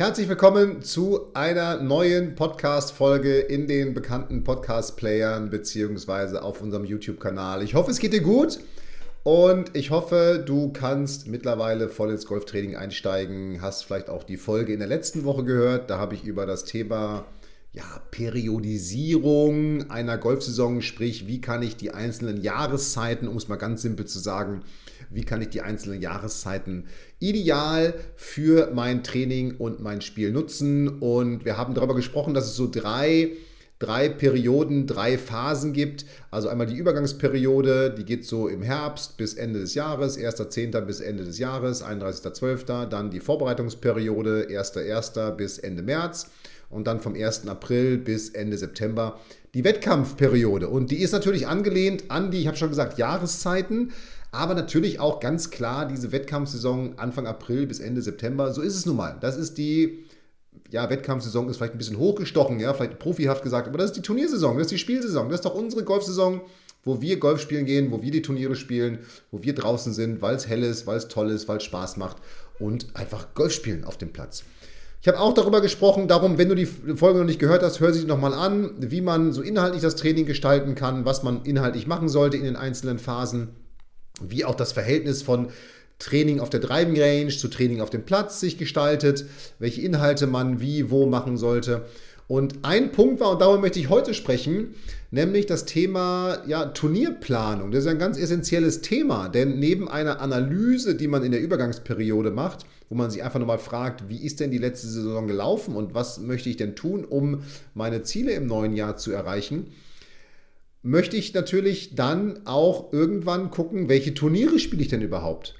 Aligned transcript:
Herzlich 0.00 0.30
willkommen 0.30 0.80
zu 0.80 1.30
einer 1.34 1.82
neuen 1.82 2.34
Podcast-Folge 2.34 3.38
in 3.38 3.66
den 3.66 3.92
bekannten 3.92 4.44
Podcast-Playern 4.44 5.50
beziehungsweise 5.50 6.42
auf 6.42 6.62
unserem 6.62 6.86
YouTube-Kanal. 6.86 7.62
Ich 7.62 7.74
hoffe, 7.74 7.90
es 7.90 7.98
geht 7.98 8.14
dir 8.14 8.22
gut. 8.22 8.60
Und 9.24 9.76
ich 9.76 9.90
hoffe, 9.90 10.42
du 10.42 10.72
kannst 10.72 11.28
mittlerweile 11.28 11.90
voll 11.90 12.12
ins 12.12 12.24
Golftraining 12.24 12.76
einsteigen. 12.76 13.60
Hast 13.60 13.84
vielleicht 13.84 14.08
auch 14.08 14.22
die 14.24 14.38
Folge 14.38 14.72
in 14.72 14.78
der 14.78 14.88
letzten 14.88 15.24
Woche 15.24 15.44
gehört. 15.44 15.90
Da 15.90 15.98
habe 15.98 16.14
ich 16.14 16.24
über 16.24 16.46
das 16.46 16.64
Thema 16.64 17.26
ja, 17.74 17.84
Periodisierung 18.10 19.90
einer 19.90 20.16
Golfsaison, 20.16 20.80
sprich, 20.80 21.26
wie 21.26 21.42
kann 21.42 21.60
ich 21.60 21.76
die 21.76 21.90
einzelnen 21.90 22.40
Jahreszeiten, 22.40 23.28
um 23.28 23.36
es 23.36 23.48
mal 23.48 23.56
ganz 23.56 23.82
simpel 23.82 24.06
zu 24.06 24.18
sagen, 24.18 24.62
wie 25.10 25.24
kann 25.24 25.42
ich 25.42 25.48
die 25.48 25.60
einzelnen 25.60 26.00
Jahreszeiten 26.00 26.86
ideal 27.18 27.94
für 28.16 28.70
mein 28.72 29.02
Training 29.02 29.56
und 29.56 29.80
mein 29.80 30.00
Spiel 30.00 30.32
nutzen. 30.32 30.88
Und 31.00 31.44
wir 31.44 31.56
haben 31.56 31.74
darüber 31.74 31.94
gesprochen, 31.94 32.34
dass 32.34 32.46
es 32.46 32.56
so 32.56 32.70
drei 32.70 33.32
drei 33.80 34.10
Perioden, 34.10 34.86
drei 34.86 35.18
Phasen 35.18 35.72
gibt. 35.72 36.04
Also 36.30 36.48
einmal 36.48 36.66
die 36.66 36.76
Übergangsperiode, 36.76 37.92
die 37.96 38.04
geht 38.04 38.24
so 38.24 38.46
im 38.46 38.62
Herbst 38.62 39.16
bis 39.16 39.34
Ende 39.34 39.58
des 39.58 39.74
Jahres, 39.74 40.18
1.10. 40.18 40.78
bis 40.82 41.00
Ende 41.00 41.24
des 41.24 41.38
Jahres, 41.38 41.82
31.12. 41.82 42.86
Dann 42.86 43.10
die 43.10 43.20
Vorbereitungsperiode, 43.20 44.48
1.1. 44.50 45.32
bis 45.32 45.58
Ende 45.58 45.82
März 45.82 46.30
und 46.68 46.86
dann 46.86 47.00
vom 47.00 47.14
1. 47.14 47.48
April 47.48 47.98
bis 47.98 48.28
Ende 48.28 48.56
September 48.58 49.18
die 49.54 49.64
Wettkampfperiode. 49.64 50.68
Und 50.68 50.90
die 50.90 50.98
ist 50.98 51.12
natürlich 51.12 51.48
angelehnt 51.48 52.04
an 52.10 52.30
die, 52.30 52.38
ich 52.38 52.46
habe 52.46 52.56
schon 52.56 52.68
gesagt, 52.68 52.98
Jahreszeiten. 52.98 53.92
Aber 54.32 54.54
natürlich 54.54 55.00
auch 55.00 55.20
ganz 55.20 55.50
klar 55.50 55.86
diese 55.86 56.12
Wettkampfsaison 56.12 56.98
Anfang 56.98 57.26
April 57.26 57.66
bis 57.66 57.80
Ende 57.80 58.02
September. 58.02 58.52
So 58.52 58.62
ist 58.62 58.76
es 58.76 58.86
nun 58.86 58.96
mal. 58.96 59.16
Das 59.20 59.36
ist 59.36 59.58
die 59.58 60.04
ja, 60.70 60.88
Wettkampfsaison 60.88 61.48
ist 61.48 61.56
vielleicht 61.56 61.74
ein 61.74 61.78
bisschen 61.78 61.98
hochgestochen, 61.98 62.60
ja, 62.60 62.72
vielleicht 62.74 62.98
profihaft 62.98 63.42
gesagt, 63.42 63.68
aber 63.68 63.78
das 63.78 63.90
ist 63.90 63.96
die 63.96 64.02
Turniersaison, 64.02 64.56
das 64.56 64.66
ist 64.66 64.72
die 64.72 64.78
Spielsaison, 64.78 65.28
das 65.28 65.40
ist 65.40 65.44
doch 65.44 65.54
unsere 65.54 65.84
Golfsaison, 65.84 66.42
wo 66.84 67.00
wir 67.00 67.18
Golf 67.18 67.40
spielen 67.40 67.66
gehen, 67.66 67.90
wo 67.90 68.02
wir 68.02 68.10
die 68.10 68.22
Turniere 68.22 68.54
spielen, 68.54 69.00
wo 69.30 69.42
wir 69.42 69.54
draußen 69.54 69.92
sind, 69.92 70.22
weil 70.22 70.36
es 70.36 70.48
hell 70.48 70.62
ist, 70.62 70.86
weil 70.86 70.96
es 70.96 71.08
toll 71.08 71.30
ist, 71.30 71.48
weil 71.48 71.58
es 71.58 71.64
Spaß 71.64 71.96
macht 71.96 72.16
und 72.58 72.86
einfach 72.94 73.34
Golf 73.34 73.52
spielen 73.52 73.84
auf 73.84 73.98
dem 73.98 74.12
Platz. 74.12 74.44
Ich 75.02 75.08
habe 75.08 75.18
auch 75.18 75.32
darüber 75.32 75.60
gesprochen, 75.60 76.08
darum, 76.08 76.36
wenn 76.36 76.50
du 76.50 76.54
die 76.54 76.66
Folge 76.66 77.18
noch 77.18 77.26
nicht 77.26 77.38
gehört 77.38 77.62
hast, 77.62 77.80
hör 77.80 77.92
sie 77.92 78.04
nochmal 78.04 78.34
an, 78.34 78.72
wie 78.78 79.00
man 79.00 79.32
so 79.32 79.40
inhaltlich 79.40 79.82
das 79.82 79.96
Training 79.96 80.26
gestalten 80.26 80.74
kann, 80.74 81.04
was 81.06 81.22
man 81.22 81.42
inhaltlich 81.44 81.86
machen 81.86 82.08
sollte 82.08 82.36
in 82.36 82.44
den 82.44 82.56
einzelnen 82.56 82.98
Phasen, 82.98 83.48
wie 84.20 84.44
auch 84.44 84.54
das 84.54 84.72
Verhältnis 84.72 85.22
von 85.22 85.48
Training 85.98 86.40
auf 86.40 86.50
der 86.50 86.60
Driving 86.60 87.00
Range 87.00 87.28
zu 87.28 87.48
Training 87.48 87.80
auf 87.80 87.90
dem 87.90 88.04
Platz 88.04 88.40
sich 88.40 88.58
gestaltet, 88.58 89.26
welche 89.58 89.82
Inhalte 89.82 90.26
man 90.26 90.60
wie, 90.60 90.90
wo 90.90 91.06
machen 91.06 91.36
sollte. 91.36 91.84
Und 92.26 92.60
ein 92.62 92.92
Punkt 92.92 93.20
war, 93.20 93.32
und 93.32 93.40
darüber 93.40 93.60
möchte 93.60 93.80
ich 93.80 93.88
heute 93.88 94.14
sprechen, 94.14 94.76
nämlich 95.10 95.46
das 95.46 95.64
Thema 95.64 96.38
ja, 96.46 96.66
Turnierplanung. 96.66 97.72
Das 97.72 97.80
ist 97.80 97.90
ein 97.90 97.98
ganz 97.98 98.16
essentielles 98.16 98.82
Thema, 98.82 99.28
denn 99.28 99.58
neben 99.58 99.88
einer 99.88 100.20
Analyse, 100.20 100.94
die 100.94 101.08
man 101.08 101.24
in 101.24 101.32
der 101.32 101.40
Übergangsperiode 101.40 102.30
macht, 102.30 102.66
wo 102.88 102.94
man 102.94 103.10
sich 103.10 103.24
einfach 103.24 103.40
nochmal 103.40 103.58
fragt, 103.58 104.08
wie 104.08 104.24
ist 104.24 104.38
denn 104.38 104.52
die 104.52 104.58
letzte 104.58 104.86
Saison 104.86 105.26
gelaufen 105.26 105.74
und 105.74 105.94
was 105.94 106.20
möchte 106.20 106.48
ich 106.48 106.56
denn 106.56 106.76
tun, 106.76 107.04
um 107.04 107.42
meine 107.74 108.02
Ziele 108.04 108.30
im 108.32 108.46
neuen 108.46 108.74
Jahr 108.76 108.96
zu 108.96 109.10
erreichen, 109.10 109.66
möchte 110.82 111.16
ich 111.16 111.34
natürlich 111.34 111.94
dann 111.94 112.46
auch 112.46 112.92
irgendwann 112.92 113.50
gucken, 113.50 113.88
welche 113.88 114.14
Turniere 114.14 114.58
spiele 114.58 114.82
ich 114.82 114.88
denn 114.88 115.02
überhaupt? 115.02 115.54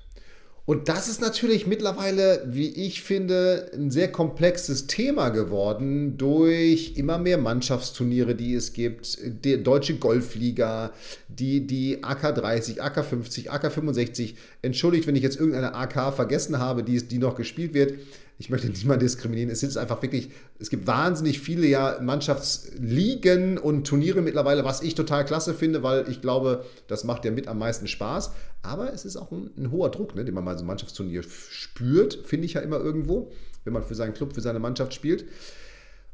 Und 0.66 0.88
das 0.88 1.08
ist 1.08 1.20
natürlich 1.20 1.66
mittlerweile, 1.66 2.44
wie 2.46 2.68
ich 2.68 3.02
finde, 3.02 3.72
ein 3.74 3.90
sehr 3.90 4.12
komplexes 4.12 4.86
Thema 4.86 5.30
geworden 5.30 6.16
durch 6.16 6.92
immer 6.96 7.18
mehr 7.18 7.38
Mannschaftsturniere, 7.38 8.36
die 8.36 8.54
es 8.54 8.72
gibt, 8.72 9.18
die 9.44 9.60
Deutsche 9.60 9.96
Golfliga, 9.96 10.92
die, 11.26 11.66
die 11.66 12.04
AK30, 12.04 12.78
AK50, 12.78 13.48
AK65. 13.48 14.34
Entschuldigt, 14.62 15.08
wenn 15.08 15.16
ich 15.16 15.24
jetzt 15.24 15.40
irgendeine 15.40 15.74
AK 15.74 16.14
vergessen 16.14 16.60
habe, 16.60 16.84
die, 16.84 17.02
die 17.02 17.18
noch 17.18 17.34
gespielt 17.34 17.74
wird 17.74 17.94
ich 18.40 18.48
möchte 18.48 18.68
niemanden 18.68 19.04
diskriminieren. 19.04 19.50
Es 19.50 19.60
sind 19.60 19.76
einfach 19.76 20.00
wirklich, 20.00 20.30
es 20.58 20.70
gibt 20.70 20.86
wahnsinnig 20.86 21.40
viele 21.40 21.66
ja 21.66 21.98
Mannschaftsligen 22.00 23.58
und 23.58 23.86
Turniere 23.86 24.22
mittlerweile, 24.22 24.64
was 24.64 24.80
ich 24.80 24.94
total 24.94 25.26
klasse 25.26 25.52
finde, 25.52 25.82
weil 25.82 26.08
ich 26.08 26.22
glaube, 26.22 26.64
das 26.86 27.04
macht 27.04 27.26
ja 27.26 27.32
mit 27.32 27.48
am 27.48 27.58
meisten 27.58 27.86
Spaß. 27.86 28.30
Aber 28.62 28.94
es 28.94 29.04
ist 29.04 29.18
auch 29.18 29.30
ein, 29.30 29.50
ein 29.58 29.70
hoher 29.70 29.90
Druck, 29.90 30.14
ne, 30.14 30.24
den 30.24 30.34
man 30.34 30.42
mal 30.42 30.56
so 30.56 30.64
ein 30.64 30.68
Mannschaftsturnier 30.68 31.22
spürt, 31.22 32.14
finde 32.24 32.46
ich 32.46 32.54
ja 32.54 32.62
immer 32.62 32.78
irgendwo, 32.78 33.30
wenn 33.64 33.74
man 33.74 33.82
für 33.82 33.94
seinen 33.94 34.14
Club, 34.14 34.32
für 34.32 34.40
seine 34.40 34.58
Mannschaft 34.58 34.94
spielt. 34.94 35.26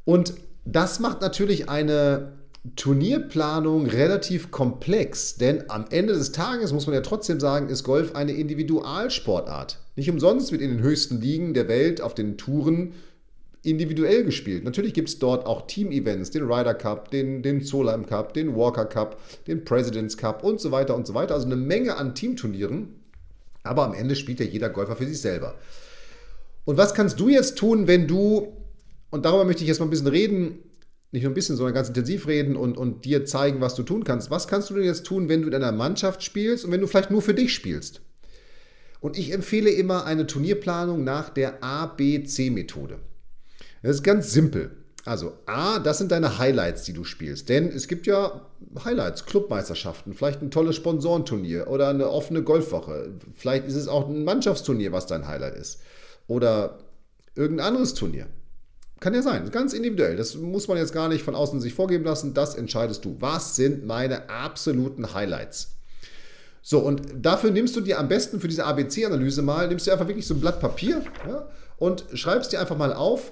Und 0.04 0.34
das 0.64 0.98
macht 0.98 1.20
natürlich 1.20 1.68
eine 1.68 2.32
Turnierplanung 2.74 3.86
relativ 3.86 4.50
komplex, 4.50 5.36
denn 5.36 5.70
am 5.70 5.84
Ende 5.90 6.14
des 6.14 6.32
Tages 6.32 6.72
muss 6.72 6.86
man 6.86 6.94
ja 6.94 7.02
trotzdem 7.02 7.38
sagen, 7.38 7.68
ist 7.68 7.84
Golf 7.84 8.14
eine 8.14 8.32
Individualsportart. 8.32 9.78
Nicht 9.94 10.10
umsonst 10.10 10.52
wird 10.52 10.62
in 10.62 10.70
den 10.70 10.80
höchsten 10.80 11.20
Ligen 11.20 11.54
der 11.54 11.68
Welt 11.68 12.00
auf 12.00 12.14
den 12.14 12.36
Touren 12.36 12.94
individuell 13.62 14.24
gespielt. 14.24 14.64
Natürlich 14.64 14.94
gibt 14.94 15.08
es 15.08 15.18
dort 15.18 15.44
auch 15.44 15.66
Team-Events, 15.66 16.30
den 16.30 16.44
Ryder 16.44 16.74
Cup, 16.74 17.10
den, 17.10 17.42
den 17.42 17.62
Solheim 17.62 18.06
Cup, 18.06 18.32
den 18.32 18.54
Walker 18.54 18.84
Cup, 18.84 19.20
den 19.46 19.64
President's 19.64 20.16
Cup 20.16 20.44
und 20.44 20.60
so 20.60 20.70
weiter 20.70 20.94
und 20.94 21.06
so 21.06 21.14
weiter. 21.14 21.34
Also 21.34 21.46
eine 21.46 21.56
Menge 21.56 21.96
an 21.96 22.14
Teamturnieren. 22.14 23.00
Aber 23.64 23.84
am 23.84 23.94
Ende 23.94 24.14
spielt 24.14 24.38
ja 24.40 24.46
jeder 24.46 24.70
Golfer 24.70 24.96
für 24.96 25.06
sich 25.06 25.20
selber. 25.20 25.56
Und 26.64 26.76
was 26.76 26.94
kannst 26.94 27.18
du 27.18 27.28
jetzt 27.28 27.58
tun, 27.58 27.86
wenn 27.88 28.06
du, 28.06 28.52
und 29.10 29.24
darüber 29.24 29.44
möchte 29.44 29.62
ich 29.62 29.68
jetzt 29.68 29.80
mal 29.80 29.86
ein 29.86 29.90
bisschen 29.90 30.06
reden, 30.06 30.58
nicht 31.16 31.22
nur 31.22 31.32
ein 31.32 31.34
bisschen, 31.34 31.56
sondern 31.56 31.74
ganz 31.74 31.88
intensiv 31.88 32.26
reden 32.26 32.56
und, 32.56 32.76
und 32.76 33.06
dir 33.06 33.24
zeigen, 33.24 33.62
was 33.62 33.74
du 33.74 33.82
tun 33.82 34.04
kannst. 34.04 34.30
Was 34.30 34.48
kannst 34.48 34.68
du 34.68 34.74
denn 34.74 34.84
jetzt 34.84 35.06
tun, 35.06 35.30
wenn 35.30 35.40
du 35.40 35.48
in 35.48 35.54
einer 35.54 35.72
Mannschaft 35.72 36.22
spielst 36.22 36.66
und 36.66 36.72
wenn 36.72 36.82
du 36.82 36.86
vielleicht 36.86 37.10
nur 37.10 37.22
für 37.22 37.32
dich 37.32 37.54
spielst? 37.54 38.02
Und 39.00 39.16
ich 39.16 39.32
empfehle 39.32 39.70
immer 39.70 40.04
eine 40.04 40.26
Turnierplanung 40.26 41.04
nach 41.04 41.30
der 41.30 41.64
ABC-Methode. 41.64 42.98
Das 43.82 43.96
ist 43.96 44.02
ganz 44.02 44.30
simpel. 44.30 44.72
Also 45.06 45.32
A, 45.46 45.78
das 45.78 45.96
sind 45.96 46.12
deine 46.12 46.38
Highlights, 46.38 46.82
die 46.82 46.92
du 46.92 47.04
spielst. 47.04 47.48
Denn 47.48 47.68
es 47.68 47.88
gibt 47.88 48.06
ja 48.06 48.42
Highlights, 48.84 49.24
Clubmeisterschaften, 49.24 50.12
vielleicht 50.12 50.42
ein 50.42 50.50
tolles 50.50 50.76
Sponsorenturnier 50.76 51.68
oder 51.68 51.88
eine 51.88 52.10
offene 52.10 52.42
Golfwoche. 52.42 53.12
Vielleicht 53.34 53.66
ist 53.66 53.76
es 53.76 53.88
auch 53.88 54.06
ein 54.06 54.24
Mannschaftsturnier, 54.24 54.92
was 54.92 55.06
dein 55.06 55.26
Highlight 55.26 55.54
ist. 55.54 55.80
Oder 56.26 56.80
irgendein 57.34 57.68
anderes 57.68 57.94
Turnier. 57.94 58.26
Kann 59.00 59.14
ja 59.14 59.22
sein, 59.22 59.50
ganz 59.50 59.74
individuell. 59.74 60.16
Das 60.16 60.36
muss 60.36 60.68
man 60.68 60.78
jetzt 60.78 60.94
gar 60.94 61.08
nicht 61.08 61.22
von 61.22 61.34
außen 61.34 61.60
sich 61.60 61.74
vorgeben 61.74 62.04
lassen. 62.04 62.32
Das 62.32 62.54
entscheidest 62.54 63.04
du. 63.04 63.16
Was 63.20 63.56
sind 63.56 63.86
meine 63.86 64.30
absoluten 64.30 65.12
Highlights? 65.12 65.76
So, 66.62 66.80
und 66.80 67.02
dafür 67.14 67.52
nimmst 67.52 67.76
du 67.76 67.80
dir 67.80 67.98
am 68.00 68.08
besten 68.08 68.40
für 68.40 68.48
diese 68.48 68.64
ABC-Analyse 68.64 69.40
mal, 69.42 69.68
nimmst 69.68 69.86
du 69.86 69.92
einfach 69.92 70.08
wirklich 70.08 70.26
so 70.26 70.34
ein 70.34 70.40
Blatt 70.40 70.58
Papier 70.58 71.00
ja, 71.28 71.48
und 71.78 72.06
schreibst 72.14 72.52
dir 72.52 72.58
einfach 72.58 72.76
mal 72.76 72.92
auf, 72.92 73.30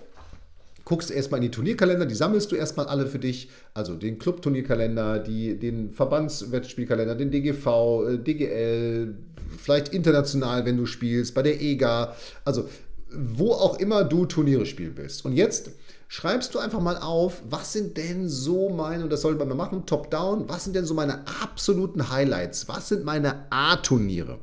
guckst 0.85 1.11
erstmal 1.11 1.39
in 1.39 1.47
die 1.47 1.51
Turnierkalender, 1.51 2.07
die 2.07 2.15
sammelst 2.15 2.53
du 2.53 2.57
erstmal 2.57 2.87
alle 2.87 3.09
für 3.09 3.19
dich, 3.19 3.49
also 3.73 3.97
den 3.97 4.21
Club-Turnierkalender, 4.21 5.19
den 5.19 5.91
Verbandswettspielkalender, 5.91 7.17
den 7.17 7.33
DGV, 7.33 7.67
äh, 8.07 8.19
DGL, 8.19 9.17
vielleicht 9.59 9.89
international, 9.89 10.65
wenn 10.65 10.77
du 10.77 10.87
spielst, 10.87 11.35
bei 11.35 11.43
der 11.43 11.61
EGA, 11.61 12.15
also 12.45 12.69
wo 13.17 13.53
auch 13.53 13.79
immer 13.79 14.05
du 14.05 14.27
Turniere 14.27 14.67
spielen 14.67 14.97
willst. 14.97 15.25
Und 15.25 15.33
jetzt 15.33 15.71
schreibst 16.09 16.55
du 16.55 16.59
einfach 16.59 16.81
mal 16.81 16.97
auf, 16.97 17.43
was 17.49 17.73
sind 17.73 17.97
denn 17.97 18.29
so 18.29 18.69
meine, 18.69 19.05
und 19.05 19.11
das 19.11 19.23
sollte 19.23 19.39
man 19.39 19.49
mal 19.49 19.55
machen, 19.55 19.87
top-down, 19.87 20.49
was 20.49 20.65
sind 20.65 20.77
denn 20.77 20.85
so 20.85 20.95
meine 20.95 21.27
absoluten 21.43 22.11
Highlights? 22.11 22.69
Was 22.69 22.89
sind 22.89 23.05
meine 23.05 23.47
A-Turniere? 23.51 24.39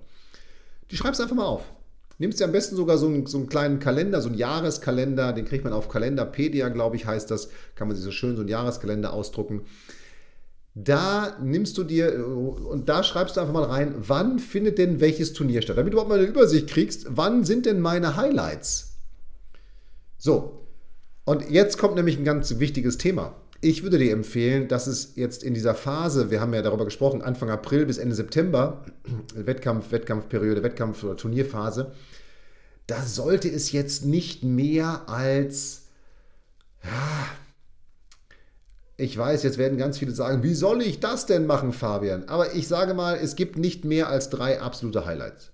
Die 0.89 0.97
schreibst 0.97 1.19
du 1.19 1.23
einfach 1.23 1.35
mal 1.35 1.45
auf. 1.45 1.63
Nimmst 2.18 2.39
dir 2.39 2.45
am 2.45 2.51
besten 2.51 2.75
sogar 2.75 2.97
so 2.97 3.07
einen, 3.07 3.25
so 3.25 3.39
einen 3.39 3.50
kleinen 3.50 3.79
Kalender, 3.79 4.21
so 4.21 4.29
einen 4.29 4.38
Jahreskalender, 4.38 5.33
den 5.33 5.45
kriegt 5.45 5.63
man 5.63 5.73
auf 5.73 5.89
Kalenderpedia, 5.89 6.69
glaube 6.69 6.95
ich, 6.95 7.07
heißt 7.07 7.31
das. 7.31 7.50
Kann 7.73 7.88
man 7.88 7.97
sich 7.97 8.06
so 8.06 8.12
schön 8.12 8.35
so 8.35 8.41
einen 8.41 8.50
Jahreskalender 8.50 9.12
ausdrucken. 9.12 9.62
Da 10.73 11.38
nimmst 11.41 11.77
du 11.77 11.83
dir 11.83 12.25
und 12.25 12.88
da 12.88 13.03
schreibst 13.03 13.35
du 13.35 13.41
einfach 13.41 13.53
mal 13.53 13.63
rein, 13.63 13.94
wann 13.97 14.39
findet 14.39 14.77
denn 14.77 15.01
welches 15.01 15.33
Turnier 15.33 15.62
statt, 15.62 15.77
damit 15.77 15.91
du 15.91 15.95
überhaupt 15.95 16.09
mal 16.09 16.19
eine 16.19 16.27
Übersicht 16.27 16.68
kriegst, 16.68 17.07
wann 17.09 17.44
sind 17.44 17.65
denn 17.65 17.81
meine 17.81 18.15
Highlights. 18.15 18.97
So, 20.18 20.68
und 21.25 21.50
jetzt 21.50 21.77
kommt 21.77 21.95
nämlich 21.95 22.18
ein 22.18 22.23
ganz 22.23 22.59
wichtiges 22.59 22.97
Thema. 22.97 23.35
Ich 23.59 23.83
würde 23.83 24.00
dir 24.00 24.13
empfehlen, 24.13 24.68
dass 24.68 24.88
es 24.88 25.15
jetzt 25.15 25.44
in 25.44 25.53
dieser 25.53 25.75
Phase, 25.75 26.31
wir 26.31 26.41
haben 26.41 26.53
ja 26.53 26.62
darüber 26.62 26.85
gesprochen, 26.85 27.21
Anfang 27.21 27.50
April 27.50 27.85
bis 27.85 27.97
Ende 27.97 28.15
September, 28.15 28.85
Wettkampf, 29.35 29.91
Wettkampfperiode, 29.91 30.63
Wettkampf- 30.63 31.03
oder 31.03 31.18
Turnierphase, 31.18 31.91
da 32.88 33.03
sollte 33.03 33.50
es 33.50 33.71
jetzt 33.71 34.06
nicht 34.06 34.44
mehr 34.44 35.07
als, 35.07 35.83
ja, 36.83 37.27
ich 39.01 39.18
weiß, 39.18 39.42
jetzt 39.42 39.57
werden 39.57 39.80
ganz 39.80 39.98
viele 39.98 40.12
sagen, 40.12 40.44
wie 40.44 40.53
soll 40.53 40.81
ich 40.81 41.00
das 41.00 41.25
denn 41.25 41.48
machen, 41.48 41.74
Fabian? 41.74 42.30
Aber 42.30 42.53
ich 42.53 42.68
sage 42.68 42.94
mal, 42.94 43.15
es 43.15 43.36
gibt 43.36 43.57
nicht 43.57 43.83
mehr 43.83 44.09
als 44.09 44.30
drei 44.30 44.62
absolute 44.62 45.06
Highlights. 45.06 45.51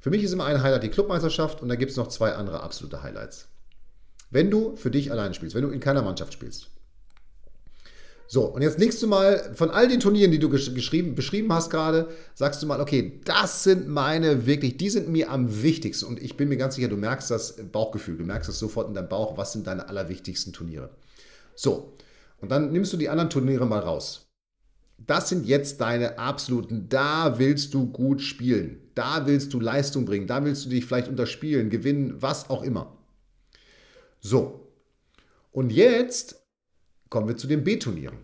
Für 0.00 0.10
mich 0.10 0.22
ist 0.22 0.32
immer 0.32 0.44
ein 0.44 0.62
Highlight 0.62 0.84
die 0.84 0.88
Clubmeisterschaft 0.88 1.60
und 1.60 1.68
da 1.68 1.74
gibt 1.74 1.90
es 1.90 1.96
noch 1.96 2.06
zwei 2.06 2.34
andere 2.34 2.62
absolute 2.62 3.02
Highlights. 3.02 3.48
Wenn 4.30 4.50
du 4.50 4.76
für 4.76 4.92
dich 4.92 5.10
allein 5.10 5.34
spielst, 5.34 5.56
wenn 5.56 5.62
du 5.62 5.70
in 5.70 5.80
keiner 5.80 6.02
Mannschaft 6.02 6.32
spielst. 6.32 6.68
So, 8.30 8.44
und 8.44 8.62
jetzt 8.62 9.02
du 9.02 9.06
mal 9.08 9.54
von 9.54 9.70
all 9.70 9.88
den 9.88 10.00
Turnieren, 10.00 10.30
die 10.30 10.38
du 10.38 10.50
geschrieben, 10.50 11.14
beschrieben 11.14 11.52
hast 11.52 11.70
gerade, 11.70 12.08
sagst 12.34 12.62
du 12.62 12.66
mal, 12.66 12.80
okay, 12.80 13.20
das 13.24 13.64
sind 13.64 13.88
meine 13.88 14.46
wirklich, 14.46 14.76
die 14.76 14.90
sind 14.90 15.08
mir 15.08 15.30
am 15.30 15.62
wichtigsten. 15.62 16.06
Und 16.06 16.22
ich 16.22 16.36
bin 16.36 16.48
mir 16.48 16.58
ganz 16.58 16.76
sicher, 16.76 16.88
du 16.88 16.96
merkst 16.96 17.30
das 17.30 17.56
Bauchgefühl, 17.72 18.18
du 18.18 18.24
merkst 18.24 18.48
das 18.48 18.58
sofort 18.58 18.86
in 18.86 18.94
deinem 18.94 19.08
Bauch, 19.08 19.36
was 19.36 19.52
sind 19.52 19.66
deine 19.66 19.88
allerwichtigsten 19.88 20.52
Turniere. 20.52 20.90
So, 21.56 21.94
und 22.40 22.50
dann 22.50 22.72
nimmst 22.72 22.92
du 22.92 22.96
die 22.96 23.08
anderen 23.08 23.30
Turniere 23.30 23.66
mal 23.66 23.80
raus. 23.80 24.30
Das 24.98 25.28
sind 25.28 25.46
jetzt 25.46 25.80
deine 25.80 26.18
absoluten, 26.18 26.88
da 26.88 27.38
willst 27.38 27.72
du 27.74 27.86
gut 27.90 28.20
spielen, 28.20 28.80
da 28.94 29.26
willst 29.26 29.54
du 29.54 29.60
Leistung 29.60 30.04
bringen, 30.04 30.26
da 30.26 30.44
willst 30.44 30.66
du 30.66 30.70
dich 30.70 30.84
vielleicht 30.84 31.08
unterspielen, 31.08 31.70
gewinnen, 31.70 32.20
was 32.20 32.50
auch 32.50 32.62
immer. 32.62 32.98
So, 34.20 34.72
und 35.52 35.70
jetzt 35.70 36.42
kommen 37.08 37.28
wir 37.28 37.36
zu 37.36 37.46
den 37.46 37.64
B-Turnieren. 37.64 38.18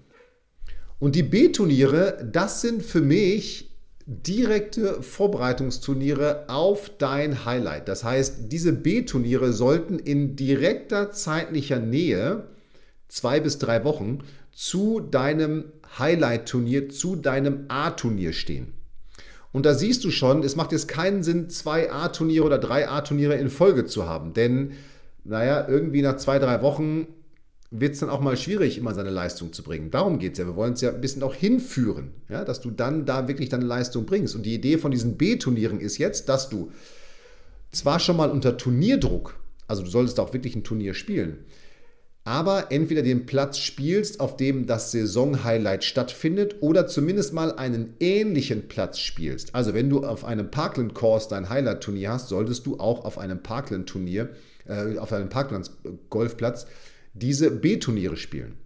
Und 0.98 1.14
die 1.14 1.22
B-Turniere, 1.22 2.28
das 2.30 2.60
sind 2.60 2.82
für 2.82 3.00
mich 3.00 3.70
direkte 4.06 5.02
Vorbereitungsturniere 5.02 6.48
auf 6.48 6.90
dein 6.98 7.44
Highlight. 7.44 7.88
Das 7.88 8.04
heißt, 8.04 8.52
diese 8.52 8.72
B-Turniere 8.72 9.52
sollten 9.52 9.98
in 9.98 10.36
direkter 10.36 11.10
zeitlicher 11.10 11.78
Nähe 11.78 12.48
zwei 13.14 13.38
bis 13.38 13.58
drei 13.58 13.84
Wochen 13.84 14.18
zu 14.50 14.98
deinem 14.98 15.66
Highlight-Turnier, 15.98 16.88
zu 16.88 17.14
deinem 17.14 17.66
A-Turnier 17.68 18.32
stehen. 18.32 18.74
Und 19.52 19.66
da 19.66 19.74
siehst 19.74 20.02
du 20.02 20.10
schon, 20.10 20.42
es 20.42 20.56
macht 20.56 20.72
jetzt 20.72 20.88
keinen 20.88 21.22
Sinn, 21.22 21.48
zwei 21.48 21.92
A-Turniere 21.92 22.44
oder 22.44 22.58
drei 22.58 22.88
A-Turniere 22.88 23.36
in 23.36 23.50
Folge 23.50 23.86
zu 23.86 24.08
haben. 24.08 24.32
Denn, 24.32 24.72
naja, 25.22 25.64
irgendwie 25.68 26.02
nach 26.02 26.16
zwei, 26.16 26.40
drei 26.40 26.60
Wochen 26.60 27.06
wird 27.70 27.94
es 27.94 28.00
dann 28.00 28.10
auch 28.10 28.20
mal 28.20 28.36
schwierig, 28.36 28.78
immer 28.78 28.94
seine 28.94 29.10
Leistung 29.10 29.52
zu 29.52 29.62
bringen. 29.62 29.92
Darum 29.92 30.18
geht 30.18 30.32
es 30.32 30.38
ja. 30.40 30.46
Wir 30.46 30.56
wollen 30.56 30.72
es 30.72 30.80
ja 30.80 30.90
ein 30.90 31.00
bisschen 31.00 31.22
auch 31.22 31.34
hinführen, 31.34 32.10
ja, 32.28 32.44
dass 32.44 32.60
du 32.60 32.72
dann 32.72 33.06
da 33.06 33.28
wirklich 33.28 33.48
deine 33.48 33.64
Leistung 33.64 34.06
bringst. 34.06 34.34
Und 34.34 34.42
die 34.42 34.54
Idee 34.54 34.76
von 34.76 34.90
diesen 34.90 35.16
B-Turnieren 35.16 35.78
ist 35.78 35.98
jetzt, 35.98 36.28
dass 36.28 36.48
du 36.48 36.72
zwar 37.70 38.00
schon 38.00 38.16
mal 38.16 38.30
unter 38.30 38.56
Turnierdruck, 38.56 39.36
also 39.68 39.84
du 39.84 39.88
solltest 39.88 40.18
auch 40.18 40.32
wirklich 40.32 40.56
ein 40.56 40.64
Turnier 40.64 40.94
spielen, 40.94 41.44
aber 42.24 42.72
entweder 42.72 43.02
den 43.02 43.26
Platz 43.26 43.58
spielst, 43.58 44.18
auf 44.18 44.38
dem 44.38 44.66
das 44.66 44.90
Saison-Highlight 44.90 45.84
stattfindet, 45.84 46.56
oder 46.60 46.86
zumindest 46.86 47.34
mal 47.34 47.52
einen 47.52 47.94
ähnlichen 48.00 48.66
Platz 48.66 48.98
spielst. 48.98 49.54
Also 49.54 49.74
wenn 49.74 49.90
du 49.90 50.04
auf 50.04 50.24
einem 50.24 50.50
Parkland-Course 50.50 51.28
dein 51.28 51.50
Highlight-Turnier 51.50 52.12
hast, 52.12 52.30
solltest 52.30 52.64
du 52.64 52.78
auch 52.78 53.04
auf 53.04 53.18
einem 53.18 53.42
Parkland-Turnier, 53.42 54.30
äh, 54.66 54.96
auf 54.96 55.12
einem 55.12 55.28
Parkland-Golfplatz 55.28 56.66
diese 57.12 57.50
B-Turniere 57.50 58.16
spielen. 58.16 58.56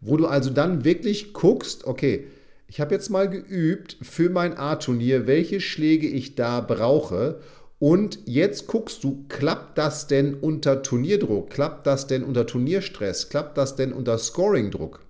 Wo 0.00 0.16
du 0.16 0.26
also 0.26 0.50
dann 0.50 0.84
wirklich 0.84 1.32
guckst, 1.32 1.86
okay, 1.86 2.26
ich 2.68 2.80
habe 2.80 2.94
jetzt 2.94 3.10
mal 3.10 3.28
geübt 3.28 3.96
für 4.00 4.30
mein 4.30 4.56
A-Turnier, 4.56 5.26
welche 5.26 5.60
Schläge 5.60 6.06
ich 6.06 6.36
da 6.36 6.60
brauche 6.60 7.40
und 7.80 8.18
jetzt 8.26 8.66
guckst 8.66 9.02
du, 9.02 9.24
klappt 9.30 9.78
das 9.78 10.06
denn 10.06 10.34
unter 10.34 10.82
Turnierdruck? 10.82 11.48
Klappt 11.48 11.86
das 11.86 12.06
denn 12.06 12.22
unter 12.22 12.46
Turnierstress? 12.46 13.30
Klappt 13.30 13.56
das 13.56 13.74
denn 13.74 13.94
unter 13.94 14.18
Scoringdruck? 14.18 15.00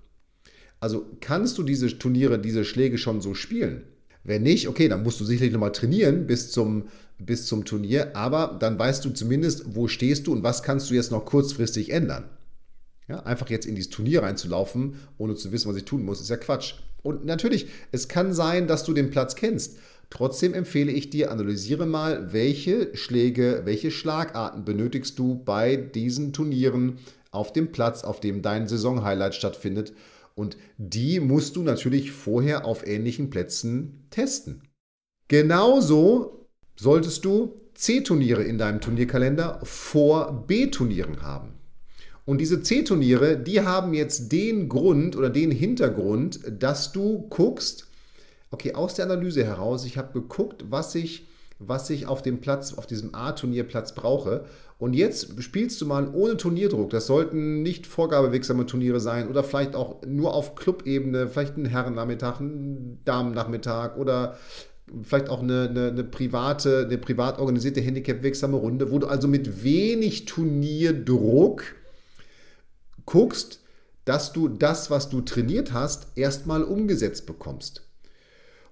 Also 0.79 1.05
kannst 1.21 1.59
du 1.59 1.65
diese 1.65 1.99
Turniere, 1.99 2.39
diese 2.39 2.65
Schläge 2.65 2.97
schon 2.97 3.21
so 3.21 3.35
spielen? 3.35 3.83
Wenn 4.23 4.45
nicht, 4.45 4.69
okay, 4.69 4.87
dann 4.87 5.03
musst 5.03 5.19
du 5.19 5.25
sicherlich 5.25 5.53
nochmal 5.53 5.73
trainieren 5.73 6.29
bis 6.29 6.53
zum, 6.53 6.85
bis 7.19 7.47
zum 7.47 7.65
Turnier, 7.65 8.15
aber 8.15 8.57
dann 8.61 8.79
weißt 8.79 9.05
du 9.05 9.11
zumindest, 9.11 9.75
wo 9.75 9.89
stehst 9.89 10.29
du 10.29 10.33
und 10.33 10.45
was 10.45 10.63
kannst 10.63 10.91
du 10.91 10.95
jetzt 10.95 11.11
noch 11.11 11.25
kurzfristig 11.25 11.91
ändern. 11.91 12.31
Ja, 13.09 13.25
einfach 13.25 13.51
jetzt 13.51 13.67
in 13.67 13.75
dieses 13.75 13.91
Turnier 13.91 14.23
reinzulaufen, 14.23 14.95
ohne 15.19 15.35
zu 15.35 15.51
wissen, 15.51 15.69
was 15.69 15.77
ich 15.77 15.87
tun 15.87 16.05
muss, 16.05 16.21
ist 16.21 16.31
ja 16.31 16.37
Quatsch. 16.37 16.75
Und 17.03 17.25
natürlich, 17.25 17.67
es 17.91 18.07
kann 18.07 18.33
sein, 18.33 18.69
dass 18.69 18.85
du 18.85 18.93
den 18.93 19.11
Platz 19.11 19.35
kennst. 19.35 19.77
Trotzdem 20.11 20.55
empfehle 20.55 20.91
ich 20.91 21.09
dir, 21.09 21.31
analysiere 21.31 21.87
mal, 21.87 22.33
welche 22.33 22.95
Schläge, 22.97 23.63
welche 23.65 23.93
Schlagarten 23.93 24.65
benötigst 24.65 25.19
du 25.19 25.37
bei 25.37 25.77
diesen 25.77 26.33
Turnieren 26.33 26.99
auf 27.31 27.53
dem 27.53 27.71
Platz, 27.71 28.03
auf 28.03 28.19
dem 28.19 28.43
dein 28.43 28.67
Saisonhighlight 28.67 29.37
stattfindet. 29.37 29.93
Und 30.35 30.57
die 30.79 31.21
musst 31.21 31.55
du 31.57 31.63
natürlich 31.63 32.11
vorher 32.11 32.65
auf 32.65 32.87
ähnlichen 32.87 33.31
Plätzen 33.31 34.07
testen. 34.11 34.63
Genauso 35.29 36.49
solltest 36.77 37.25
du 37.25 37.61
C-Turniere 37.75 38.43
in 38.43 38.59
deinem 38.59 38.81
Turnierkalender 38.81 39.61
vor 39.63 40.45
B-Turnieren 40.47 41.23
haben. 41.23 41.55
Und 42.25 42.39
diese 42.41 42.63
C-Turniere, 42.63 43.39
die 43.39 43.61
haben 43.61 43.95
jetzt 43.95 44.33
den 44.33 44.69
Grund 44.69 45.17
oder 45.17 45.31
den 45.31 45.51
Hintergrund, 45.51 46.41
dass 46.59 46.93
du 46.93 47.29
guckst, 47.29 47.90
okay, 48.51 48.75
aus 48.75 48.95
der 48.95 49.07
Analyse 49.07 49.45
heraus, 49.45 49.85
ich 49.85 49.97
habe 49.97 50.13
geguckt, 50.13 50.65
was 50.71 50.95
ich, 50.95 51.29
was 51.59 51.91
ich 51.91 52.07
auf 52.07 52.23
dem 52.23 52.41
Platz, 52.41 52.75
auf 52.75 52.87
diesem 52.87 53.15
A-Turnierplatz 53.15 53.95
brauche. 53.95 54.45
Und 54.79 54.95
jetzt 54.95 55.43
spielst 55.43 55.81
du 55.81 55.87
mal 55.87 56.09
ohne 56.13 56.37
Turnierdruck. 56.37 56.91
Das 56.91 57.07
sollten 57.07 57.63
nicht 57.63 57.87
vorgabewirksame 57.87 58.67
Turniere 58.67 58.99
sein 58.99 59.29
oder 59.29 59.45
vielleicht 59.45 59.77
auch 59.77 60.03
nur 60.07 60.35
auf 60.35 60.55
Clubebene, 60.55 61.29
vielleicht 61.29 61.57
ein 61.57 61.67
Herrennachmittag, 61.67 62.41
ein 62.41 63.01
Damennachmittag 63.05 63.97
oder 63.97 64.39
vielleicht 65.03 65.29
auch 65.29 65.43
eine, 65.43 65.69
eine, 65.69 65.89
eine, 65.89 66.05
private, 66.05 66.87
eine 66.87 66.99
privat 66.99 67.39
organisierte 67.39 67.81
Handicap-wirksame 67.81 68.57
Runde, 68.57 68.91
wo 68.91 68.99
du 68.99 69.07
also 69.07 69.29
mit 69.29 69.63
wenig 69.63 70.25
Turnierdruck 70.25 71.63
guckst, 73.05 73.61
dass 74.05 74.33
du 74.33 74.49
das, 74.49 74.91
was 74.91 75.11
du 75.11 75.21
trainiert 75.21 75.73
hast, 75.73 76.17
erstmal 76.17 76.65
umgesetzt 76.65 77.27
bekommst. 77.27 77.90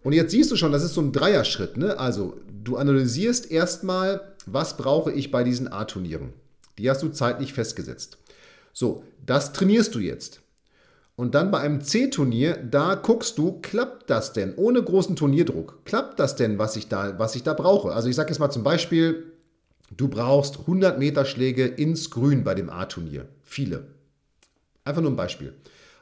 Und 0.09 0.15
jetzt 0.15 0.31
siehst 0.31 0.51
du 0.51 0.57
schon, 0.57 0.73
das 0.73 0.83
ist 0.85 0.95
so 0.95 1.03
ein 1.03 1.13
Dreierschritt. 1.13 1.77
Ne? 1.77 1.99
Also 1.99 2.41
du 2.65 2.79
analysierst 2.79 3.51
erstmal, 3.51 4.23
was 4.47 4.79
brauche 4.79 5.13
ich 5.13 5.31
bei 5.31 5.45
diesen 5.45 5.71
A-Turnieren. 5.71 6.33
Die 6.79 6.89
hast 6.89 7.03
du 7.03 7.11
zeitlich 7.11 7.53
festgesetzt. 7.53 8.17
So, 8.73 9.05
das 9.27 9.53
trainierst 9.53 9.95
du 9.95 9.99
jetzt. 9.99 10.41
Und 11.15 11.35
dann 11.35 11.51
bei 11.51 11.59
einem 11.59 11.83
C-Turnier, 11.83 12.57
da 12.57 12.95
guckst 12.95 13.37
du, 13.37 13.61
klappt 13.61 14.09
das 14.09 14.33
denn 14.33 14.55
ohne 14.57 14.83
großen 14.83 15.15
Turnierdruck? 15.15 15.85
Klappt 15.85 16.19
das 16.19 16.37
denn, 16.37 16.59
was 16.59 16.77
ich 16.77 16.89
da, 16.89 17.19
was 17.19 17.35
ich 17.35 17.43
da 17.43 17.53
brauche? 17.53 17.93
Also 17.93 18.09
ich 18.09 18.17
sage 18.17 18.31
jetzt 18.31 18.39
mal 18.39 18.49
zum 18.49 18.63
Beispiel, 18.63 19.35
du 19.95 20.09
brauchst 20.09 20.61
100 20.61 20.99
Meter 20.99 21.27
Schläge 21.27 21.67
ins 21.67 22.09
Grün 22.09 22.45
bei 22.45 22.55
dem 22.55 22.71
A-Turnier. 22.71 23.29
Viele. 23.45 23.89
Einfach 24.85 25.03
nur 25.03 25.11
ein 25.11 25.17
Beispiel. 25.17 25.53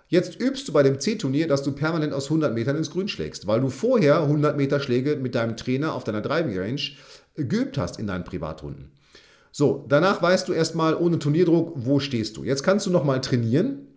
Jetzt 0.08 0.40
übst 0.40 0.68
du 0.68 0.72
bei 0.72 0.84
dem 0.84 1.00
C-Turnier, 1.00 1.48
dass 1.48 1.64
du 1.64 1.72
permanent 1.72 2.12
aus 2.12 2.26
100 2.26 2.54
Metern 2.54 2.76
ins 2.76 2.90
Grün 2.90 3.08
schlägst, 3.08 3.48
weil 3.48 3.60
du 3.60 3.70
vorher 3.70 4.22
100 4.22 4.56
Meter 4.56 4.78
Schläge 4.78 5.16
mit 5.16 5.34
deinem 5.34 5.56
Trainer 5.56 5.94
auf 5.94 6.04
deiner 6.04 6.20
Driving 6.20 6.56
Range 6.56 6.80
geübt 7.34 7.76
hast 7.76 7.98
in 7.98 8.06
deinen 8.06 8.24
Privatrunden. 8.24 8.92
So, 9.50 9.84
danach 9.88 10.22
weißt 10.22 10.48
du 10.48 10.52
erstmal 10.52 10.94
ohne 10.94 11.18
Turnierdruck, 11.18 11.72
wo 11.74 11.98
stehst 11.98 12.36
du. 12.36 12.44
Jetzt 12.44 12.62
kannst 12.62 12.86
du 12.86 12.90
nochmal 12.90 13.20
trainieren. 13.20 13.88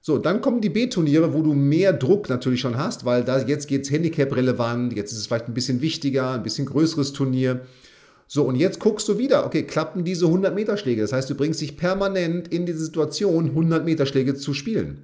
So, 0.00 0.18
dann 0.18 0.40
kommen 0.40 0.60
die 0.60 0.70
B-Turniere, 0.70 1.32
wo 1.32 1.42
du 1.42 1.52
mehr 1.52 1.92
Druck 1.92 2.28
natürlich 2.28 2.60
schon 2.60 2.76
hast, 2.76 3.04
weil 3.04 3.22
da 3.22 3.40
jetzt 3.40 3.68
geht 3.68 3.82
es 3.82 3.90
Handicap-relevant, 3.90 4.96
jetzt 4.96 5.12
ist 5.12 5.18
es 5.18 5.26
vielleicht 5.26 5.48
ein 5.48 5.54
bisschen 5.54 5.80
wichtiger, 5.80 6.32
ein 6.32 6.42
bisschen 6.42 6.66
größeres 6.66 7.12
Turnier. 7.12 7.60
So, 8.26 8.44
und 8.44 8.56
jetzt 8.56 8.80
guckst 8.80 9.08
du 9.08 9.18
wieder, 9.18 9.46
okay, 9.46 9.62
klappen 9.62 10.04
diese 10.04 10.26
100 10.26 10.54
Meter 10.54 10.76
Schläge? 10.76 11.02
Das 11.02 11.12
heißt, 11.12 11.30
du 11.30 11.36
bringst 11.36 11.60
dich 11.60 11.76
permanent 11.76 12.48
in 12.48 12.66
die 12.66 12.72
Situation, 12.72 13.50
100 13.50 13.84
Meter 13.84 14.06
Schläge 14.06 14.34
zu 14.34 14.52
spielen. 14.52 15.02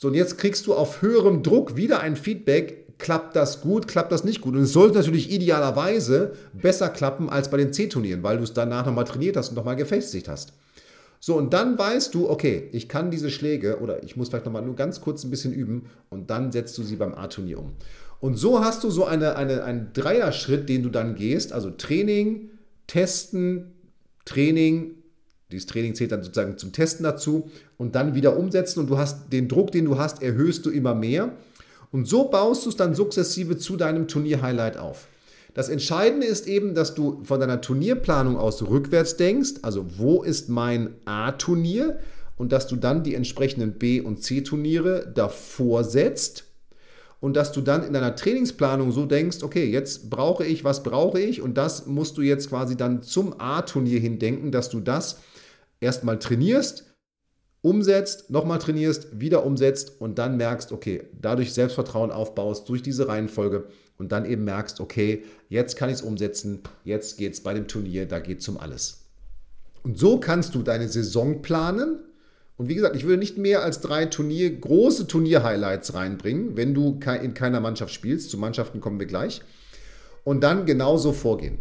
So, 0.00 0.08
und 0.08 0.14
jetzt 0.14 0.38
kriegst 0.38 0.66
du 0.66 0.72
auf 0.72 1.02
höherem 1.02 1.42
Druck 1.42 1.76
wieder 1.76 2.00
ein 2.00 2.16
Feedback, 2.16 2.96
klappt 2.96 3.36
das 3.36 3.60
gut, 3.60 3.86
klappt 3.86 4.10
das 4.10 4.24
nicht 4.24 4.40
gut. 4.40 4.56
Und 4.56 4.62
es 4.62 4.72
sollte 4.72 4.96
natürlich 4.96 5.30
idealerweise 5.30 6.32
besser 6.54 6.88
klappen 6.88 7.28
als 7.28 7.50
bei 7.50 7.58
den 7.58 7.74
C-Turnieren, 7.74 8.22
weil 8.22 8.38
du 8.38 8.44
es 8.44 8.54
danach 8.54 8.86
nochmal 8.86 9.04
trainiert 9.04 9.36
hast 9.36 9.50
und 9.50 9.56
nochmal 9.56 9.76
gefestigt 9.76 10.26
hast. 10.26 10.54
So, 11.20 11.36
und 11.36 11.52
dann 11.52 11.78
weißt 11.78 12.14
du, 12.14 12.30
okay, 12.30 12.70
ich 12.72 12.88
kann 12.88 13.10
diese 13.10 13.28
Schläge 13.28 13.78
oder 13.80 14.02
ich 14.02 14.16
muss 14.16 14.30
vielleicht 14.30 14.46
nochmal 14.46 14.62
nur 14.62 14.74
ganz 14.74 15.02
kurz 15.02 15.22
ein 15.22 15.30
bisschen 15.30 15.52
üben 15.52 15.90
und 16.08 16.30
dann 16.30 16.50
setzt 16.50 16.78
du 16.78 16.82
sie 16.82 16.96
beim 16.96 17.12
A-Turnier 17.12 17.58
um. 17.58 17.72
Und 18.20 18.36
so 18.36 18.64
hast 18.64 18.82
du 18.84 18.90
so 18.90 19.04
eine, 19.04 19.36
eine, 19.36 19.64
einen 19.64 19.92
Dreierschritt, 19.92 20.70
den 20.70 20.82
du 20.82 20.88
dann 20.88 21.14
gehst, 21.14 21.52
also 21.52 21.68
Training, 21.68 22.48
Testen, 22.86 23.74
Training, 24.24 24.94
dieses 25.50 25.66
Training 25.66 25.94
zählt 25.94 26.12
dann 26.12 26.22
sozusagen 26.22 26.58
zum 26.58 26.72
Testen 26.72 27.04
dazu 27.04 27.50
und 27.76 27.94
dann 27.94 28.14
wieder 28.14 28.36
umsetzen 28.36 28.80
und 28.80 28.90
du 28.90 28.98
hast 28.98 29.32
den 29.32 29.48
Druck, 29.48 29.72
den 29.72 29.84
du 29.84 29.98
hast, 29.98 30.22
erhöhst 30.22 30.64
du 30.66 30.70
immer 30.70 30.94
mehr. 30.94 31.32
Und 31.92 32.06
so 32.06 32.28
baust 32.28 32.64
du 32.64 32.68
es 32.70 32.76
dann 32.76 32.94
sukzessive 32.94 33.58
zu 33.58 33.76
deinem 33.76 34.06
Turnier-Highlight 34.06 34.76
auf. 34.76 35.08
Das 35.54 35.68
Entscheidende 35.68 36.26
ist 36.26 36.46
eben, 36.46 36.74
dass 36.74 36.94
du 36.94 37.22
von 37.24 37.40
deiner 37.40 37.60
Turnierplanung 37.60 38.36
aus 38.36 38.62
rückwärts 38.62 39.16
denkst, 39.16 39.54
also 39.62 39.84
wo 39.96 40.22
ist 40.22 40.48
mein 40.48 40.94
A-Turnier 41.04 41.98
und 42.36 42.52
dass 42.52 42.68
du 42.68 42.76
dann 42.76 43.02
die 43.02 43.14
entsprechenden 43.14 43.72
B- 43.72 44.00
und 44.00 44.22
C-Turniere 44.22 45.10
davor 45.12 45.82
setzt 45.82 46.44
und 47.20 47.36
dass 47.36 47.52
du 47.52 47.60
dann 47.60 47.82
in 47.82 47.92
deiner 47.92 48.14
Trainingsplanung 48.14 48.92
so 48.92 49.06
denkst, 49.06 49.42
okay, 49.42 49.64
jetzt 49.64 50.08
brauche 50.08 50.46
ich, 50.46 50.64
was 50.64 50.82
brauche 50.82 51.20
ich 51.20 51.42
und 51.42 51.58
das 51.58 51.86
musst 51.86 52.16
du 52.16 52.22
jetzt 52.22 52.48
quasi 52.48 52.76
dann 52.76 53.02
zum 53.02 53.38
A-Turnier 53.38 53.98
hin 53.98 54.18
denken, 54.18 54.52
dass 54.52 54.70
du 54.70 54.78
das 54.78 55.18
erstmal 55.80 56.18
trainierst, 56.18 56.94
umsetzt, 57.62 58.30
nochmal 58.30 58.58
trainierst, 58.58 59.20
wieder 59.20 59.44
umsetzt 59.44 60.00
und 60.00 60.18
dann 60.18 60.36
merkst, 60.36 60.72
okay, 60.72 61.04
dadurch 61.20 61.52
Selbstvertrauen 61.52 62.10
aufbaust 62.10 62.68
durch 62.68 62.82
diese 62.82 63.08
Reihenfolge 63.08 63.66
und 63.98 64.12
dann 64.12 64.24
eben 64.24 64.44
merkst, 64.44 64.80
okay, 64.80 65.24
jetzt 65.48 65.76
kann 65.76 65.90
ich 65.90 65.96
es 65.96 66.02
umsetzen, 66.02 66.62
jetzt 66.84 67.18
geht 67.18 67.34
es 67.34 67.42
bei 67.42 67.52
dem 67.52 67.68
Turnier, 67.68 68.06
da 68.06 68.18
geht 68.18 68.40
es 68.40 68.48
um 68.48 68.58
alles. 68.58 69.04
Und 69.82 69.98
so 69.98 70.18
kannst 70.18 70.54
du 70.54 70.62
deine 70.62 70.88
Saison 70.88 71.42
planen. 71.42 72.00
Und 72.56 72.68
wie 72.68 72.74
gesagt, 72.74 72.96
ich 72.96 73.04
würde 73.04 73.18
nicht 73.18 73.38
mehr 73.38 73.62
als 73.62 73.80
drei 73.80 74.04
Turnier, 74.06 74.54
große 74.54 75.06
Turnier-Highlights 75.06 75.94
reinbringen, 75.94 76.56
wenn 76.56 76.74
du 76.74 77.00
in 77.22 77.32
keiner 77.32 77.60
Mannschaft 77.60 77.92
spielst. 77.92 78.30
Zu 78.30 78.36
Mannschaften 78.36 78.80
kommen 78.80 79.00
wir 79.00 79.06
gleich. 79.06 79.40
Und 80.24 80.42
dann 80.42 80.66
genauso 80.66 81.12
vorgehen. 81.12 81.58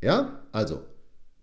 Ja, 0.00 0.46
also 0.52 0.82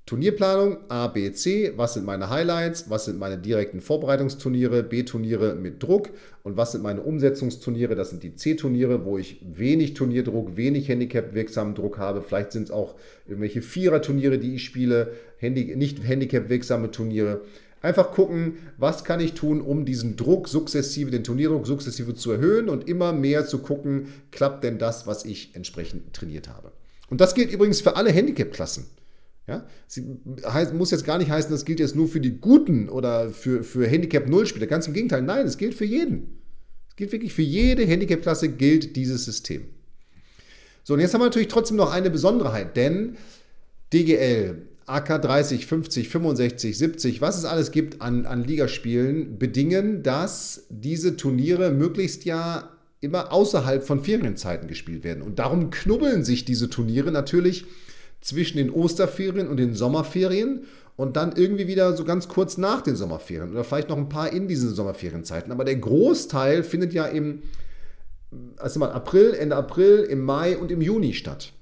Turnierplanung 0.05 0.79
A, 0.89 1.07
B, 1.07 1.31
C, 1.31 1.72
was 1.77 1.93
sind 1.93 2.05
meine 2.05 2.29
Highlights, 2.29 2.89
was 2.89 3.05
sind 3.05 3.17
meine 3.17 3.38
direkten 3.38 3.79
Vorbereitungsturniere, 3.79 4.83
B-Turniere 4.83 5.55
mit 5.55 5.81
Druck 5.81 6.10
und 6.43 6.57
was 6.57 6.74
sind 6.74 6.83
meine 6.83 7.00
Umsetzungsturniere, 7.01 7.95
das 7.95 8.10
sind 8.10 8.22
die 8.22 8.36
C-Turniere, 8.36 9.05
wo 9.05 9.17
ich 9.17 9.39
wenig 9.41 9.93
Turnierdruck, 9.93 10.57
wenig 10.57 10.89
Handicap-wirksamen 10.89 11.74
Druck 11.74 12.00
habe. 12.00 12.22
Vielleicht 12.22 12.51
sind 12.51 12.63
es 12.63 12.72
auch 12.72 12.95
irgendwelche 13.25 13.62
Vierer-Turniere, 13.62 14.39
die 14.39 14.55
ich 14.55 14.65
spiele, 14.65 15.13
Handy, 15.38 15.74
nicht 15.77 16.03
Handicap-wirksame 16.03 16.91
Turniere. 16.91 17.39
Einfach 17.81 18.12
gucken, 18.12 18.57
was 18.77 19.05
kann 19.05 19.22
ich 19.22 19.33
tun, 19.33 19.62
um 19.62 19.86
diesen 19.86 20.17
Druck 20.17 20.50
sukzessive, 20.50 21.12
den 21.12 21.24
Turnierdruck 21.24 21.65
sukzessive 21.65 22.13
zu 22.13 22.31
erhöhen 22.31 22.67
und 22.67 22.89
immer 22.89 23.13
mehr 23.13 23.45
zu 23.45 23.60
gucken, 23.60 24.07
klappt 24.31 24.65
denn 24.65 24.79
das, 24.79 25.07
was 25.07 25.24
ich 25.24 25.55
entsprechend 25.55 26.13
trainiert 26.13 26.50
habe. 26.50 26.74
Und 27.10 27.22
das 27.22 27.36
gilt 27.36 27.53
übrigens 27.53 27.79
für 27.79 27.95
alle 27.95 28.12
Handicap-Klassen. 28.12 28.86
Ja? 29.47 29.67
Sie 29.88 30.05
heißt, 30.45 30.73
muss 30.73 30.91
jetzt 30.91 31.05
gar 31.05 31.17
nicht 31.17 31.29
heißen, 31.29 31.51
das 31.51 31.65
gilt 31.65 31.79
jetzt 31.79 31.95
nur 31.95 32.07
für 32.07 32.19
die 32.19 32.39
Guten 32.39 32.89
oder 32.89 33.29
für, 33.29 33.63
für 33.63 33.88
Handicap-Null-Spieler. 33.88 34.67
Ganz 34.67 34.88
im 34.88 34.93
Gegenteil, 34.93 35.21
nein, 35.21 35.45
es 35.45 35.57
gilt 35.57 35.73
für 35.73 35.85
jeden. 35.85 36.41
Es 36.89 36.95
gilt 36.95 37.12
wirklich 37.12 37.33
für 37.33 37.41
jede 37.41 37.83
Handicap-Klasse 37.85 38.50
gilt 38.50 38.95
dieses 38.95 39.25
System. 39.25 39.65
So, 40.83 40.93
und 40.93 41.00
jetzt 41.00 41.13
haben 41.13 41.21
wir 41.21 41.25
natürlich 41.25 41.47
trotzdem 41.47 41.77
noch 41.77 41.91
eine 41.91 42.09
Besonderheit, 42.09 42.75
denn 42.75 43.17
DGL, 43.93 44.62
AK 44.85 45.21
30, 45.21 45.65
50, 45.65 46.09
65, 46.09 46.77
70, 46.77 47.21
was 47.21 47.38
es 47.38 47.45
alles 47.45 47.71
gibt 47.71 48.01
an, 48.01 48.25
an 48.25 48.43
Ligaspielen, 48.43 49.39
bedingen, 49.39 50.03
dass 50.03 50.65
diese 50.69 51.15
Turniere 51.15 51.71
möglichst 51.71 52.25
ja 52.25 52.69
immer 53.00 53.31
außerhalb 53.31 53.83
von 53.83 54.03
Ferienzeiten 54.03 54.67
gespielt 54.67 55.03
werden. 55.03 55.23
Und 55.23 55.39
darum 55.39 55.69
knubbeln 55.69 56.23
sich 56.23 56.45
diese 56.45 56.69
Turniere 56.69 57.12
natürlich 57.12 57.65
zwischen 58.24 58.58
den 58.58 58.72
Osterferien 58.72 59.48
und 59.48 59.58
den 59.58 59.75
Sommerferien 59.75 60.65
und 60.96 61.15
dann 61.18 61.36
irgendwie 61.36 61.68
wieder 61.68 61.96
so 61.96 62.06
ganz 62.06 62.27
kurz 62.27 62.58
nach 62.58 62.82
den 62.82 62.96
Sommerferien 62.96 63.51
oder 63.51 63.63
vielleicht 63.63 63.89
noch 63.89 63.98
ein 63.98 64.10
paar 64.10 64.32
in 64.32 64.48
diesen 64.48 64.74
Sommerferienzeiten. 64.74 65.51
Aber 65.51 65.65
der 65.65 65.75
Großteil 65.75 66.63
findet 66.63 66.94
ja 66.94 67.06
im 67.06 67.44
also 68.58 68.80
mal 68.80 68.92
April, 68.92 69.34
Ende 69.34 69.56
April, 69.56 70.00
im 70.10 70.22
Mai 70.22 70.58
und 70.58 70.72
im 70.72 70.82
Juni 70.82 71.13
statt. 71.13 71.53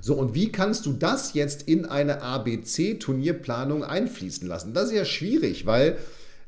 So, 0.00 0.14
und 0.14 0.34
wie 0.34 0.52
kannst 0.52 0.86
du 0.86 0.92
das 0.92 1.34
jetzt 1.34 1.62
in 1.62 1.84
eine 1.84 2.22
ABC-Turnierplanung 2.22 3.82
einfließen 3.82 4.46
lassen? 4.46 4.72
Das 4.72 4.86
ist 4.86 4.94
ja 4.94 5.04
schwierig, 5.04 5.66
weil 5.66 5.98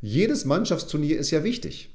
jedes 0.00 0.44
Mannschaftsturnier 0.44 1.18
ist 1.18 1.30
ja 1.30 1.42
wichtig. 1.42 1.90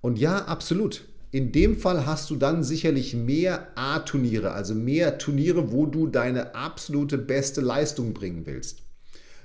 Und 0.00 0.18
ja, 0.18 0.44
absolut. 0.44 1.04
In 1.34 1.50
dem 1.50 1.76
Fall 1.76 2.06
hast 2.06 2.30
du 2.30 2.36
dann 2.36 2.62
sicherlich 2.62 3.16
mehr 3.16 3.66
A-Turniere, 3.74 4.52
also 4.52 4.72
mehr 4.72 5.18
Turniere, 5.18 5.72
wo 5.72 5.84
du 5.84 6.06
deine 6.06 6.54
absolute 6.54 7.18
beste 7.18 7.60
Leistung 7.60 8.14
bringen 8.14 8.46
willst. 8.46 8.82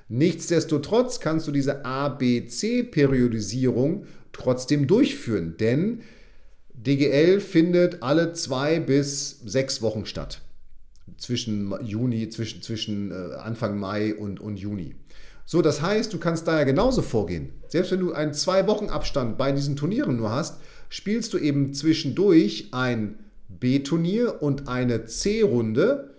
Nichtsdestotrotz 0.07 1.19
kannst 1.19 1.47
du 1.47 1.51
diese 1.51 1.83
A-B-C-Periodisierung 1.85 4.05
trotzdem 4.33 4.85
durchführen, 4.85 5.55
denn 5.59 6.01
DGL 6.75 7.39
findet 7.39 8.03
alle 8.03 8.33
zwei 8.33 8.79
bis 8.79 9.39
sechs 9.43 9.81
Wochen 9.81 10.05
statt. 10.05 10.41
Zwischen 11.17 11.73
Juni, 11.83 12.29
zwischen, 12.29 12.61
zwischen 12.61 13.09
äh, 13.09 13.33
Anfang 13.37 13.79
Mai 13.79 14.13
und, 14.13 14.39
und 14.39 14.57
Juni. 14.57 14.93
So, 15.43 15.63
das 15.63 15.81
heißt, 15.81 16.13
du 16.13 16.19
kannst 16.19 16.47
da 16.47 16.59
ja 16.59 16.65
genauso 16.65 17.01
vorgehen. 17.01 17.49
Selbst 17.67 17.91
wenn 17.91 18.01
du 18.01 18.13
einen 18.13 18.35
zwei 18.35 18.67
Wochen 18.67 18.89
Abstand 18.89 19.39
bei 19.39 19.51
diesen 19.51 19.75
Turnieren 19.75 20.17
nur 20.17 20.29
hast, 20.29 20.61
spielst 20.89 21.33
du 21.33 21.37
eben 21.37 21.73
zwischendurch 21.73 22.69
ein 22.71 23.19
B-Turnier 23.47 24.41
und 24.41 24.67
eine 24.67 25.05
C-Runde, 25.05 26.15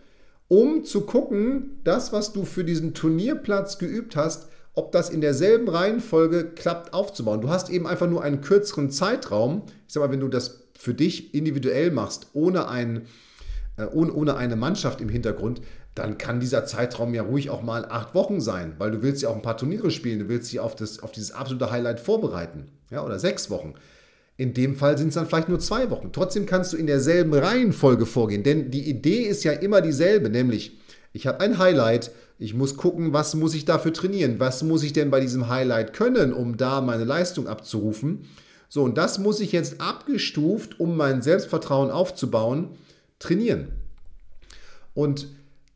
um 0.48 0.84
zu 0.84 1.02
gucken, 1.02 1.80
das, 1.84 2.12
was 2.12 2.32
du 2.32 2.44
für 2.44 2.64
diesen 2.64 2.94
Turnierplatz 2.94 3.78
geübt 3.78 4.16
hast, 4.16 4.48
ob 4.74 4.92
das 4.92 5.10
in 5.10 5.20
derselben 5.20 5.68
Reihenfolge 5.68 6.44
klappt 6.44 6.94
aufzubauen. 6.94 7.40
Du 7.40 7.50
hast 7.50 7.70
eben 7.70 7.86
einfach 7.86 8.08
nur 8.08 8.22
einen 8.22 8.40
kürzeren 8.40 8.90
Zeitraum. 8.90 9.62
Ich 9.86 9.94
sag 9.94 10.02
mal, 10.02 10.12
wenn 10.12 10.20
du 10.20 10.28
das 10.28 10.68
für 10.78 10.94
dich 10.94 11.34
individuell 11.34 11.90
machst, 11.90 12.28
ohne, 12.32 12.68
ein, 12.68 13.02
äh, 13.76 13.84
ohne, 13.86 14.12
ohne 14.12 14.36
eine 14.36 14.56
Mannschaft 14.56 15.00
im 15.00 15.08
Hintergrund, 15.08 15.60
dann 15.94 16.18
kann 16.18 16.40
dieser 16.40 16.64
Zeitraum 16.64 17.14
ja 17.14 17.22
ruhig 17.22 17.50
auch 17.50 17.62
mal 17.62 17.84
acht 17.84 18.14
Wochen 18.14 18.40
sein, 18.40 18.74
weil 18.78 18.92
du 18.92 19.02
willst 19.02 19.22
ja 19.22 19.28
auch 19.28 19.36
ein 19.36 19.42
paar 19.42 19.56
Turniere 19.56 19.90
spielen, 19.90 20.20
du 20.20 20.28
willst 20.28 20.50
dich 20.50 20.60
auf, 20.60 20.76
das, 20.76 21.00
auf 21.00 21.12
dieses 21.12 21.32
absolute 21.32 21.70
Highlight 21.70 22.00
vorbereiten. 22.00 22.68
Ja, 22.90 23.04
oder 23.04 23.18
sechs 23.18 23.50
Wochen. 23.50 23.74
In 24.40 24.54
dem 24.54 24.74
Fall 24.74 24.96
sind 24.96 25.08
es 25.08 25.16
dann 25.16 25.26
vielleicht 25.26 25.50
nur 25.50 25.58
zwei 25.60 25.90
Wochen. 25.90 26.12
Trotzdem 26.14 26.46
kannst 26.46 26.72
du 26.72 26.78
in 26.78 26.86
derselben 26.86 27.34
Reihenfolge 27.34 28.06
vorgehen, 28.06 28.42
denn 28.42 28.70
die 28.70 28.88
Idee 28.88 29.24
ist 29.24 29.44
ja 29.44 29.52
immer 29.52 29.82
dieselbe, 29.82 30.30
nämlich 30.30 30.78
ich 31.12 31.26
habe 31.26 31.40
ein 31.40 31.58
Highlight, 31.58 32.10
ich 32.38 32.54
muss 32.54 32.78
gucken, 32.78 33.12
was 33.12 33.34
muss 33.34 33.52
ich 33.52 33.66
dafür 33.66 33.92
trainieren, 33.92 34.40
was 34.40 34.62
muss 34.62 34.82
ich 34.82 34.94
denn 34.94 35.10
bei 35.10 35.20
diesem 35.20 35.50
Highlight 35.50 35.92
können, 35.92 36.32
um 36.32 36.56
da 36.56 36.80
meine 36.80 37.04
Leistung 37.04 37.48
abzurufen. 37.48 38.20
So, 38.70 38.82
und 38.82 38.96
das 38.96 39.18
muss 39.18 39.40
ich 39.40 39.52
jetzt 39.52 39.78
abgestuft, 39.78 40.80
um 40.80 40.96
mein 40.96 41.20
Selbstvertrauen 41.20 41.90
aufzubauen, 41.90 42.70
trainieren. 43.18 43.68
Und 44.94 45.26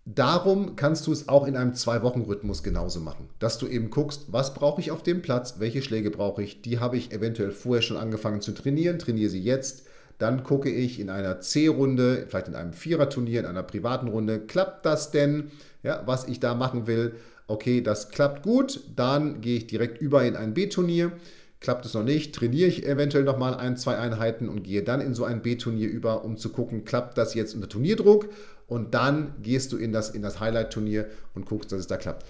Darum 0.07 0.77
kannst 0.77 1.07
du 1.07 1.13
es 1.13 1.29
auch 1.31 1.47
in 1.47 1.57
einem 1.57 1.73
Zwei-Wochen-Rhythmus 1.73 2.63
genauso 2.63 3.01
machen, 3.01 3.31
dass 3.39 3.57
du 3.57 3.67
eben 3.67 3.89
guckst, 3.89 4.27
was 4.29 4.53
brauche 4.53 4.83
ich 4.83 4.91
auf 4.91 5.03
dem 5.03 5.23
Platz, 5.23 5.55
welche 5.61 5.81
Schläge 5.81 6.11
brauche 6.11 6.43
ich, 6.43 6.61
die 6.61 6.79
habe 6.79 6.99
ich 6.99 7.11
eventuell 7.11 7.53
vorher 7.53 7.81
schon 7.81 7.97
angefangen 7.97 8.43
zu 8.43 8.53
trainieren, 8.53 8.99
trainiere 8.99 9.31
sie 9.31 9.41
jetzt, 9.41 9.87
dann 10.19 10.45
gucke 10.45 10.69
ich 10.71 11.01
in 11.01 11.09
einer 11.09 11.41
C-Runde, 11.41 12.27
vielleicht 12.29 12.49
in 12.49 12.55
einem 12.55 12.75
Vierer-Turnier, 12.75 13.41
in 13.41 13.47
einer 13.47 13.63
privaten 13.63 14.09
Runde, 14.09 14.41
klappt 14.41 14.85
das 14.85 15.11
denn, 15.11 15.51
ja, 15.83 16.03
was 16.05 16.29
ich 16.29 16.39
da 16.39 16.55
machen 16.55 16.87
will, 16.87 17.15
okay, 17.47 17.81
das 17.81 18.11
klappt 18.11 18.43
gut, 18.43 18.81
dann 18.95 19.41
gehe 19.41 19.57
ich 19.57 19.67
direkt 19.67 20.03
über 20.03 20.23
in 20.25 20.37
ein 20.37 20.53
B-Turnier, 20.53 21.13
klappt 21.61 21.87
es 21.87 21.95
noch 21.95 22.05
nicht, 22.05 22.35
trainiere 22.35 22.69
ich 22.69 22.87
eventuell 22.87 23.25
nochmal 23.25 23.55
ein, 23.55 23.79
zwei 23.79 23.97
Einheiten 23.97 24.51
und 24.51 24.65
gehe 24.65 24.83
dann 24.83 25.01
in 25.01 25.15
so 25.15 25.25
ein 25.25 25.41
B-Turnier 25.41 25.89
über, 25.89 26.23
um 26.23 26.37
zu 26.37 26.51
gucken, 26.51 26.85
klappt 26.85 27.17
das 27.17 27.33
jetzt 27.33 27.55
unter 27.55 27.71
Turnierdruck 27.71 28.29
und 28.67 28.95
dann 28.95 29.35
gehst 29.43 29.73
du 29.73 29.77
in 29.77 29.93
das, 29.93 30.11
in 30.11 30.23
das 30.23 30.41
Highlight-Turnier 30.41 31.07
und 31.35 31.47
guckst, 31.47 31.73
dass 31.73 31.81
es 31.81 31.87
da 31.87 31.97
klappt. 31.97 32.25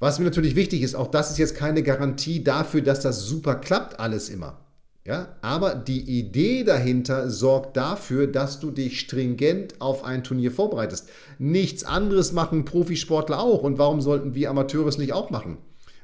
Was 0.00 0.18
mir 0.18 0.26
natürlich 0.26 0.54
wichtig 0.54 0.82
ist, 0.82 0.94
auch 0.94 1.08
das 1.08 1.30
ist 1.30 1.38
jetzt 1.38 1.56
keine 1.56 1.82
Garantie 1.82 2.44
dafür, 2.44 2.82
dass 2.82 3.00
das 3.00 3.24
super 3.24 3.56
klappt, 3.56 3.98
alles 3.98 4.28
immer. 4.28 4.60
Ja, 5.04 5.36
aber 5.40 5.74
die 5.74 6.02
Idee 6.02 6.64
dahinter 6.64 7.30
sorgt 7.30 7.76
dafür, 7.76 8.26
dass 8.26 8.60
du 8.60 8.70
dich 8.70 9.00
stringent 9.00 9.80
auf 9.80 10.04
ein 10.04 10.22
Turnier 10.22 10.52
vorbereitest. 10.52 11.08
Nichts 11.38 11.82
anderes 11.82 12.32
machen 12.32 12.66
Profisportler 12.66 13.40
auch. 13.40 13.62
Und 13.62 13.78
warum 13.78 14.02
sollten 14.02 14.34
wir 14.34 14.50
Amateure 14.50 14.86
es 14.86 14.98
nicht 14.98 15.14
auch 15.14 15.30
machen? 15.30 15.56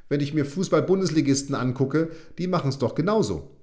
Wenn 0.09 0.21
ich 0.21 0.33
mir 0.33 0.47
Fußball-Bundesligisten 0.47 1.55
angucke, 1.55 2.13
die 2.39 2.47
machen 2.47 2.71
es 2.71 2.79
doch 2.79 2.95
genauso 2.95 3.54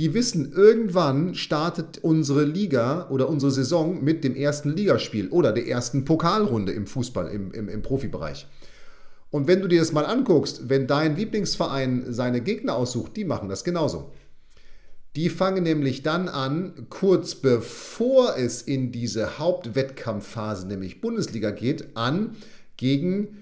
die 0.00 0.14
wissen, 0.14 0.52
irgendwann 0.52 1.34
startet 1.34 1.98
unsere 1.98 2.44
Liga 2.44 3.10
oder 3.10 3.28
unsere 3.28 3.52
Saison 3.52 4.02
mit 4.02 4.24
dem 4.24 4.34
ersten 4.34 4.70
Ligaspiel 4.70 5.28
oder 5.28 5.52
der 5.52 5.68
ersten 5.68 6.06
Pokalrunde 6.06 6.72
im 6.72 6.86
Fußball, 6.86 7.28
im, 7.28 7.52
im, 7.52 7.68
im 7.68 7.82
Profibereich. 7.82 8.46
Und 9.28 9.46
wenn 9.46 9.60
du 9.60 9.68
dir 9.68 9.78
das 9.78 9.92
mal 9.92 10.06
anguckst, 10.06 10.70
wenn 10.70 10.86
dein 10.86 11.16
Lieblingsverein 11.16 12.14
seine 12.14 12.40
Gegner 12.40 12.76
aussucht, 12.76 13.14
die 13.14 13.26
machen 13.26 13.50
das 13.50 13.62
genauso. 13.62 14.10
Die 15.16 15.28
fangen 15.28 15.64
nämlich 15.64 16.02
dann 16.02 16.30
an, 16.30 16.86
kurz 16.88 17.34
bevor 17.34 18.38
es 18.38 18.62
in 18.62 18.92
diese 18.92 19.38
Hauptwettkampfphase, 19.38 20.66
nämlich 20.66 21.02
Bundesliga 21.02 21.50
geht, 21.50 21.94
an 21.94 22.36
gegen 22.78 23.39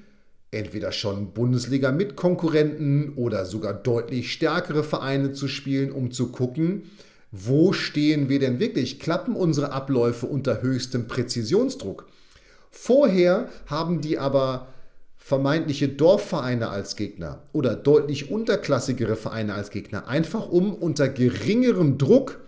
entweder 0.50 0.92
schon 0.92 1.32
Bundesliga 1.32 1.92
mit 1.92 2.16
Konkurrenten 2.16 3.12
oder 3.16 3.44
sogar 3.44 3.74
deutlich 3.74 4.32
stärkere 4.32 4.82
Vereine 4.82 5.32
zu 5.32 5.48
spielen, 5.48 5.92
um 5.92 6.10
zu 6.10 6.32
gucken, 6.32 6.90
wo 7.30 7.74
stehen 7.74 8.30
wir 8.30 8.38
denn 8.38 8.58
wirklich? 8.58 8.98
Klappen 8.98 9.36
unsere 9.36 9.72
Abläufe 9.72 10.26
unter 10.26 10.62
höchstem 10.62 11.06
Präzisionsdruck? 11.08 12.06
Vorher 12.70 13.50
haben 13.66 14.00
die 14.00 14.18
aber 14.18 14.68
vermeintliche 15.18 15.88
Dorfvereine 15.88 16.70
als 16.70 16.96
Gegner 16.96 17.42
oder 17.52 17.74
deutlich 17.74 18.30
unterklassigere 18.30 19.16
Vereine 19.16 19.52
als 19.52 19.68
Gegner, 19.70 20.08
einfach 20.08 20.48
um 20.48 20.72
unter 20.72 21.08
geringerem 21.08 21.98
Druck 21.98 22.40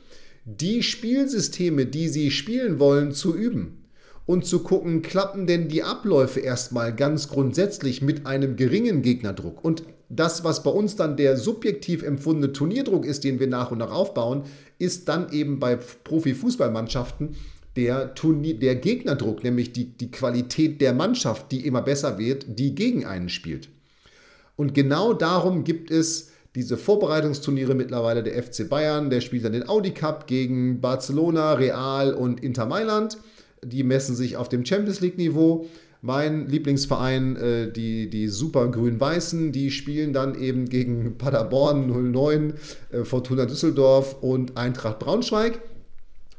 die 0.47 0.83
Spielsysteme, 0.83 1.85
die 1.85 2.09
sie 2.09 2.31
spielen 2.31 2.79
wollen, 2.79 3.13
zu 3.13 3.37
üben 3.37 3.80
und 4.31 4.47
zu 4.47 4.61
gucken, 4.61 5.03
klappen 5.03 5.49
denn 5.49 5.67
die 5.67 5.83
Abläufe 5.83 6.39
erstmal 6.39 6.95
ganz 6.95 7.27
grundsätzlich 7.27 8.01
mit 8.01 8.27
einem 8.27 8.55
geringen 8.55 9.03
Gegnerdruck. 9.03 9.65
Und 9.65 9.83
das, 10.09 10.45
was 10.45 10.63
bei 10.63 10.71
uns 10.71 10.95
dann 10.95 11.17
der 11.17 11.37
subjektiv 11.37 12.05
empfundene 12.05 12.53
Turnierdruck 12.53 13.07
ist, 13.07 13.25
den 13.25 13.41
wir 13.41 13.49
nach 13.49 13.73
und 13.73 13.79
nach 13.79 13.91
aufbauen, 13.91 14.45
ist 14.79 15.09
dann 15.09 15.33
eben 15.33 15.59
bei 15.59 15.75
Profifußballmannschaften 15.75 17.35
der, 17.75 18.15
der 18.15 18.77
Gegnerdruck, 18.77 19.43
nämlich 19.43 19.73
die, 19.73 19.87
die 19.97 20.13
Qualität 20.13 20.81
der 20.81 20.93
Mannschaft, 20.93 21.51
die 21.51 21.67
immer 21.67 21.83
besser 21.83 22.17
wird, 22.17 22.47
die 22.47 22.77
gegen 22.77 23.05
einen 23.05 23.31
spielt. 23.31 23.69
Und 24.55 24.75
genau 24.75 25.13
darum 25.13 25.65
gibt 25.65 25.91
es 25.91 26.31
diese 26.55 26.77
Vorbereitungsturniere 26.77 27.75
mittlerweile 27.75 28.23
der 28.23 28.41
FC 28.41 28.69
Bayern, 28.69 29.11
der 29.11 29.23
spielt 29.23 29.45
dann 29.45 29.55
den 29.55 29.69
Audi 29.69 29.91
Cup 29.91 30.29
gegen 30.29 30.81
Barcelona, 30.81 31.55
Real 31.55 32.15
und 32.15 32.45
Inter 32.45 32.67
Mailand. 32.67 33.19
Die 33.65 33.83
messen 33.83 34.15
sich 34.15 34.37
auf 34.37 34.49
dem 34.49 34.65
Champions 34.65 35.01
League 35.01 35.19
Niveau. 35.19 35.67
Mein 36.03 36.49
Lieblingsverein, 36.49 37.37
äh, 37.37 37.73
die, 37.73 38.09
die 38.09 38.29
Super 38.29 38.69
Grün-Weißen, 38.69 39.53
die 39.53 39.71
spielen 39.71 40.13
dann 40.13 40.35
eben 40.41 40.69
gegen 40.69 41.19
Paderborn 41.19 42.13
09, 42.13 42.55
äh, 42.91 43.05
Fortuna 43.05 43.45
Düsseldorf 43.45 44.17
und 44.23 44.57
Eintracht 44.57 44.99
Braunschweig. 44.99 45.61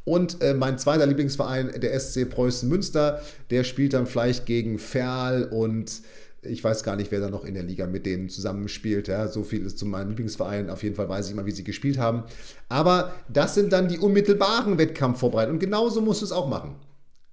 Und 0.03 0.41
äh, 0.41 0.55
mein 0.55 0.79
zweiter 0.79 1.05
Lieblingsverein, 1.05 1.79
der 1.79 1.99
SC 1.99 2.27
Preußen 2.27 2.67
Münster, 2.67 3.21
der 3.51 3.63
spielt 3.63 3.93
dann 3.93 4.07
vielleicht 4.07 4.47
gegen 4.47 4.79
Ferl 4.79 5.43
und 5.43 6.01
ich 6.43 6.63
weiß 6.63 6.83
gar 6.83 6.95
nicht, 6.95 7.11
wer 7.11 7.19
da 7.19 7.29
noch 7.29 7.45
in 7.45 7.53
der 7.53 7.61
Liga 7.63 7.85
mit 7.85 8.05
denen 8.07 8.29
zusammenspielt. 8.29 9.07
Ja, 9.07 9.27
so 9.27 9.43
viel 9.43 9.63
ist 9.63 9.77
zu 9.77 9.85
meinem 9.85 10.09
Lieblingsverein. 10.09 10.71
Auf 10.71 10.81
jeden 10.81 10.95
Fall 10.95 11.07
weiß 11.07 11.27
ich 11.27 11.33
immer, 11.33 11.45
wie 11.45 11.51
sie 11.51 11.63
gespielt 11.63 11.99
haben. 11.99 12.23
Aber 12.67 13.13
das 13.29 13.53
sind 13.53 13.71
dann 13.71 13.87
die 13.87 13.99
unmittelbaren 13.99 14.79
Wettkampfvorbereitungen. 14.79 15.57
Und 15.57 15.59
genauso 15.59 16.01
musst 16.01 16.21
du 16.21 16.25
es 16.25 16.31
auch 16.31 16.49
machen. 16.49 16.75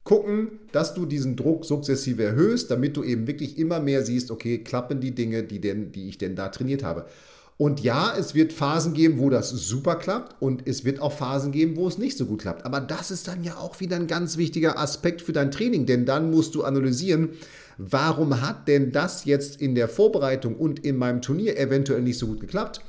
Gucken, 0.09 0.61
dass 0.73 0.95
du 0.95 1.05
diesen 1.05 1.37
Druck 1.37 1.67
sukzessive 1.67 2.23
erhöhst, 2.23 2.71
damit 2.71 2.97
du 2.97 3.05
eben 3.05 3.27
wirklich 3.27 3.59
immer 3.59 3.79
mehr 3.79 4.03
siehst, 4.03 4.31
okay, 4.31 4.57
klappen 4.57 5.03
die 5.03 5.15
Dinge, 5.15 5.43
die, 5.43 5.61
denn, 5.61 5.93
die 5.93 6.09
ich 6.09 6.17
denn 6.17 6.35
da 6.35 6.49
trainiert 6.49 6.83
habe. 6.83 7.05
Und 7.59 7.81
ja, 7.81 8.15
es 8.19 8.35
wird 8.35 8.55
Phasen 8.55 8.95
geben, 8.95 9.19
wo 9.19 9.29
das 9.29 9.51
super 9.51 9.97
klappt 9.97 10.41
und 10.41 10.67
es 10.67 10.87
wird 10.87 11.03
auch 11.03 11.13
Phasen 11.13 11.53
geben, 11.53 11.77
wo 11.77 11.87
es 11.87 11.99
nicht 11.99 12.17
so 12.17 12.25
gut 12.25 12.41
klappt. 12.41 12.65
Aber 12.65 12.81
das 12.81 13.11
ist 13.11 13.29
dann 13.29 13.45
ja 13.45 13.59
auch 13.59 13.81
wieder 13.81 13.97
ein 13.97 14.07
ganz 14.07 14.39
wichtiger 14.39 14.79
Aspekt 14.79 15.21
für 15.21 15.35
dein 15.35 15.51
Training, 15.51 15.85
denn 15.85 16.07
dann 16.07 16.31
musst 16.31 16.55
du 16.55 16.65
analysieren, 16.65 17.29
warum 17.77 18.41
hat 18.41 18.67
denn 18.67 18.93
das 18.93 19.27
jetzt 19.27 19.61
in 19.61 19.75
der 19.75 19.89
Vorbereitung 19.89 20.57
und 20.57 20.87
in 20.87 20.97
meinem 20.97 21.21
Turnier 21.21 21.59
eventuell 21.59 22.01
nicht 22.01 22.19
so 22.19 22.29
gut 22.29 22.41
geklappt? 22.41 22.81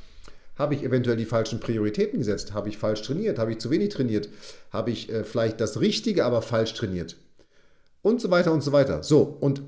Habe 0.60 0.74
ich 0.74 0.84
eventuell 0.84 1.16
die 1.16 1.24
falschen 1.24 1.58
Prioritäten 1.58 2.18
gesetzt? 2.18 2.52
Habe 2.52 2.68
ich 2.68 2.76
falsch 2.76 3.00
trainiert? 3.00 3.38
Habe 3.38 3.50
ich 3.50 3.58
zu 3.60 3.70
wenig 3.70 3.88
trainiert? 3.88 4.28
Habe 4.70 4.90
ich 4.90 5.10
äh, 5.10 5.24
vielleicht 5.24 5.58
das 5.58 5.80
Richtige, 5.80 6.26
aber 6.26 6.42
falsch 6.42 6.74
trainiert? 6.74 7.16
Und 8.02 8.20
so 8.20 8.30
weiter 8.30 8.52
und 8.52 8.62
so 8.62 8.70
weiter. 8.70 9.02
So, 9.02 9.22
und 9.40 9.62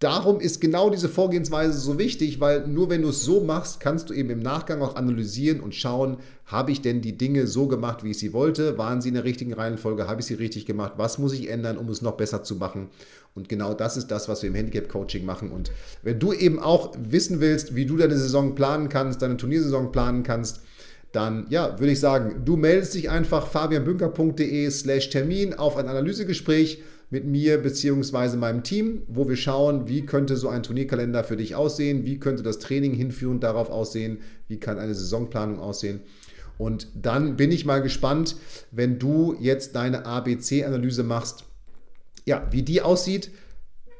Darum 0.00 0.38
ist 0.38 0.60
genau 0.60 0.90
diese 0.90 1.08
Vorgehensweise 1.08 1.76
so 1.76 1.98
wichtig, 1.98 2.38
weil 2.38 2.68
nur 2.68 2.88
wenn 2.88 3.02
du 3.02 3.08
es 3.08 3.24
so 3.24 3.40
machst, 3.40 3.80
kannst 3.80 4.08
du 4.08 4.14
eben 4.14 4.30
im 4.30 4.38
Nachgang 4.38 4.80
auch 4.80 4.94
analysieren 4.94 5.58
und 5.58 5.74
schauen, 5.74 6.18
habe 6.46 6.70
ich 6.70 6.82
denn 6.82 7.00
die 7.00 7.18
Dinge 7.18 7.48
so 7.48 7.66
gemacht, 7.66 8.04
wie 8.04 8.12
ich 8.12 8.18
sie 8.18 8.32
wollte? 8.32 8.78
Waren 8.78 9.00
sie 9.00 9.08
in 9.08 9.14
der 9.14 9.24
richtigen 9.24 9.52
Reihenfolge? 9.52 10.06
Habe 10.06 10.20
ich 10.20 10.28
sie 10.28 10.34
richtig 10.34 10.66
gemacht? 10.66 10.92
Was 10.98 11.18
muss 11.18 11.32
ich 11.32 11.50
ändern, 11.50 11.78
um 11.78 11.88
es 11.88 12.00
noch 12.00 12.16
besser 12.16 12.44
zu 12.44 12.54
machen? 12.54 12.90
Und 13.34 13.48
genau 13.48 13.74
das 13.74 13.96
ist 13.96 14.08
das, 14.08 14.28
was 14.28 14.42
wir 14.42 14.48
im 14.48 14.54
Handicap-Coaching 14.56 15.24
machen. 15.24 15.52
Und 15.52 15.70
wenn 16.02 16.18
du 16.18 16.32
eben 16.32 16.58
auch 16.58 16.94
wissen 16.98 17.40
willst, 17.40 17.74
wie 17.74 17.86
du 17.86 17.96
deine 17.96 18.16
Saison 18.16 18.54
planen 18.54 18.88
kannst, 18.88 19.22
deine 19.22 19.36
Turniersaison 19.36 19.92
planen 19.92 20.22
kannst, 20.22 20.60
dann 21.12 21.46
ja, 21.48 21.78
würde 21.78 21.92
ich 21.92 22.00
sagen, 22.00 22.42
du 22.44 22.56
meldest 22.56 22.94
dich 22.94 23.10
einfach 23.10 23.46
fabianbünker.de 23.46 24.70
slash 24.70 25.10
Termin 25.10 25.54
auf 25.54 25.76
ein 25.76 25.88
Analysegespräch 25.88 26.82
mit 27.10 27.24
mir 27.24 27.58
bzw. 27.58 28.36
meinem 28.36 28.62
Team, 28.62 29.02
wo 29.08 29.28
wir 29.28 29.36
schauen, 29.36 29.88
wie 29.88 30.04
könnte 30.04 30.36
so 30.36 30.48
ein 30.48 30.62
Turnierkalender 30.62 31.24
für 31.24 31.36
dich 31.36 31.54
aussehen, 31.54 32.04
wie 32.04 32.18
könnte 32.18 32.42
das 32.42 32.58
Training 32.58 32.92
hinführend 32.92 33.42
darauf 33.42 33.70
aussehen, 33.70 34.18
wie 34.48 34.60
kann 34.60 34.78
eine 34.78 34.94
Saisonplanung 34.94 35.58
aussehen. 35.58 36.00
Und 36.58 36.88
dann 36.94 37.36
bin 37.36 37.52
ich 37.52 37.64
mal 37.64 37.80
gespannt, 37.80 38.36
wenn 38.72 38.98
du 38.98 39.36
jetzt 39.40 39.76
deine 39.76 40.04
ABC-Analyse 40.04 41.04
machst, 41.04 41.44
ja, 42.28 42.46
wie 42.50 42.62
die 42.62 42.82
aussieht. 42.82 43.32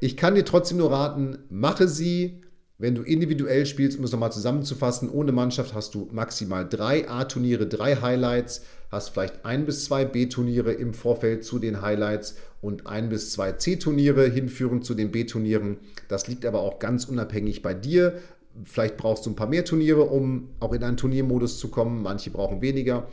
Ich 0.01 0.17
kann 0.17 0.37
dir 0.37 0.45
trotzdem 0.45 0.79
nur 0.79 0.93
raten, 0.93 1.39
mache 1.51 1.89
sie, 1.89 2.43
wenn 2.77 2.95
du 2.95 3.03
individuell 3.03 3.67
spielst, 3.67 3.99
um 3.99 4.05
es 4.05 4.13
nochmal 4.13 4.31
zusammenzufassen, 4.31 5.11
ohne 5.11 5.33
Mannschaft 5.33 5.75
hast 5.75 5.97
du 5.97 6.09
maximal 6.13 6.69
drei 6.69 7.09
A-Turniere, 7.09 7.67
drei 7.67 7.97
Highlights, 7.97 8.63
hast 8.93 9.09
vielleicht 9.09 9.45
ein 9.45 9.67
bis 9.67 9.85
zwei 9.85 10.05
B-Turniere 10.05 10.73
im 10.73 10.95
Vorfeld 10.95 11.43
zu 11.45 11.59
den 11.59 11.83
Highlights 11.83 12.37
und 12.61 12.87
ein 12.87 13.09
bis 13.09 13.33
zwei 13.33 13.53
C-Turniere 13.53 14.29
hinführen 14.29 14.83
zu 14.83 14.95
den 14.95 15.11
B-Turnieren. 15.11 15.79
Das 16.07 16.29
liegt 16.29 16.47
aber 16.47 16.61
auch 16.61 16.79
ganz 16.79 17.07
unabhängig 17.07 17.63
bei 17.63 17.75
dir. 17.75 18.19
Vielleicht 18.65 18.97
brauchst 18.97 19.27
du 19.27 19.31
ein 19.31 19.37
paar 19.37 19.49
mehr 19.49 19.65
Turniere, 19.65 20.03
um 20.03 20.51
auch 20.61 20.73
in 20.73 20.85
einen 20.85 20.97
Turniermodus 20.97 21.59
zu 21.59 21.69
kommen. 21.69 22.03
Manche 22.03 22.31
brauchen 22.31 22.63
weniger. 22.63 23.09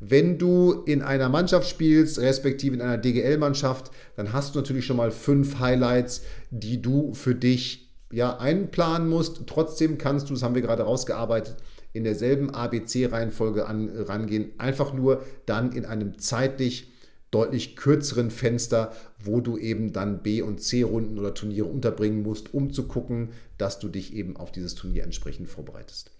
Wenn 0.00 0.38
du 0.38 0.82
in 0.86 1.02
einer 1.02 1.28
Mannschaft 1.28 1.68
spielst, 1.68 2.18
respektive 2.18 2.74
in 2.74 2.80
einer 2.80 2.96
DGL-Mannschaft, 2.96 3.90
dann 4.16 4.32
hast 4.32 4.54
du 4.54 4.58
natürlich 4.58 4.86
schon 4.86 4.96
mal 4.96 5.10
fünf 5.10 5.58
Highlights, 5.58 6.22
die 6.50 6.80
du 6.80 7.12
für 7.12 7.34
dich 7.34 7.90
ja, 8.10 8.38
einplanen 8.38 9.08
musst. 9.08 9.42
Trotzdem 9.46 9.98
kannst 9.98 10.30
du, 10.30 10.34
das 10.34 10.42
haben 10.42 10.54
wir 10.54 10.62
gerade 10.62 10.84
rausgearbeitet, 10.84 11.56
in 11.92 12.04
derselben 12.04 12.50
ABC-Reihenfolge 12.50 13.66
rangehen. 13.68 14.52
Einfach 14.56 14.94
nur 14.94 15.22
dann 15.44 15.72
in 15.72 15.84
einem 15.84 16.18
zeitlich 16.18 16.90
deutlich 17.30 17.76
kürzeren 17.76 18.30
Fenster, 18.30 18.92
wo 19.22 19.40
du 19.40 19.58
eben 19.58 19.92
dann 19.92 20.22
B- 20.22 20.42
und 20.42 20.60
C-Runden 20.60 21.18
oder 21.18 21.34
Turniere 21.34 21.66
unterbringen 21.66 22.22
musst, 22.22 22.54
um 22.54 22.72
zu 22.72 22.88
gucken, 22.88 23.30
dass 23.58 23.78
du 23.78 23.88
dich 23.88 24.14
eben 24.14 24.36
auf 24.36 24.50
dieses 24.50 24.74
Turnier 24.74 25.04
entsprechend 25.04 25.48
vorbereitest. 25.48 26.10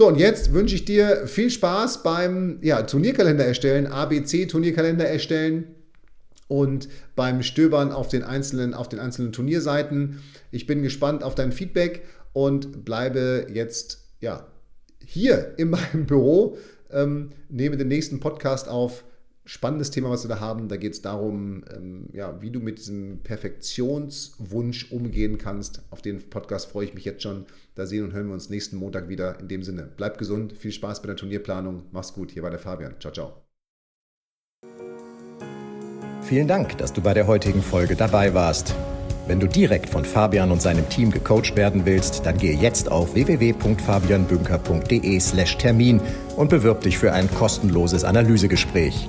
So, 0.00 0.08
und 0.08 0.16
jetzt 0.16 0.54
wünsche 0.54 0.74
ich 0.74 0.86
dir 0.86 1.26
viel 1.26 1.50
Spaß 1.50 2.02
beim 2.02 2.58
ja, 2.62 2.80
Turnierkalender 2.80 3.44
erstellen, 3.44 3.86
ABC-Turnierkalender 3.86 5.06
erstellen 5.06 5.74
und 6.48 6.88
beim 7.16 7.42
Stöbern 7.42 7.92
auf 7.92 8.08
den, 8.08 8.22
einzelnen, 8.22 8.72
auf 8.72 8.88
den 8.88 8.98
einzelnen 8.98 9.32
Turnierseiten. 9.32 10.22
Ich 10.52 10.66
bin 10.66 10.82
gespannt 10.82 11.22
auf 11.22 11.34
dein 11.34 11.52
Feedback 11.52 12.06
und 12.32 12.86
bleibe 12.86 13.48
jetzt 13.52 14.06
ja, 14.22 14.46
hier 15.04 15.52
in 15.58 15.68
meinem 15.68 16.06
Büro, 16.06 16.56
ähm, 16.90 17.28
nehme 17.50 17.76
den 17.76 17.88
nächsten 17.88 18.20
Podcast 18.20 18.70
auf. 18.70 19.04
Spannendes 19.44 19.90
Thema, 19.90 20.10
was 20.10 20.24
wir 20.24 20.28
da 20.28 20.40
haben. 20.40 20.68
Da 20.68 20.76
geht 20.76 20.92
es 20.92 21.02
darum, 21.02 21.64
ähm, 21.74 22.08
ja, 22.12 22.40
wie 22.42 22.50
du 22.50 22.60
mit 22.60 22.78
diesem 22.78 23.20
Perfektionswunsch 23.22 24.92
umgehen 24.92 25.38
kannst. 25.38 25.82
Auf 25.90 26.02
den 26.02 26.20
Podcast 26.28 26.70
freue 26.70 26.84
ich 26.84 26.94
mich 26.94 27.04
jetzt 27.04 27.22
schon. 27.22 27.46
Da 27.74 27.86
sehen 27.86 28.04
und 28.04 28.12
hören 28.12 28.28
wir 28.28 28.34
uns 28.34 28.50
nächsten 28.50 28.76
Montag 28.76 29.08
wieder. 29.08 29.40
In 29.40 29.48
dem 29.48 29.62
Sinne, 29.62 29.88
bleib 29.96 30.18
gesund, 30.18 30.52
viel 30.52 30.72
Spaß 30.72 31.02
bei 31.02 31.06
der 31.06 31.16
Turnierplanung. 31.16 31.84
Mach's 31.90 32.12
gut. 32.12 32.30
Hier 32.30 32.42
war 32.42 32.50
der 32.50 32.58
Fabian. 32.58 32.94
Ciao, 33.00 33.12
ciao. 33.12 33.42
Vielen 36.22 36.46
Dank, 36.46 36.78
dass 36.78 36.92
du 36.92 37.00
bei 37.00 37.14
der 37.14 37.26
heutigen 37.26 37.62
Folge 37.62 37.96
dabei 37.96 38.34
warst. 38.34 38.74
Wenn 39.26 39.40
du 39.40 39.46
direkt 39.46 39.88
von 39.88 40.04
Fabian 40.04 40.50
und 40.50 40.60
seinem 40.60 40.86
Team 40.88 41.10
gecoacht 41.10 41.56
werden 41.56 41.86
willst, 41.86 42.26
dann 42.26 42.36
gehe 42.36 42.54
jetzt 42.54 42.90
auf 42.90 43.14
www.fabianbünker.de/termin 43.14 46.00
und 46.36 46.50
bewirb 46.50 46.82
dich 46.82 46.98
für 46.98 47.12
ein 47.12 47.32
kostenloses 47.34 48.04
Analysegespräch. 48.04 49.08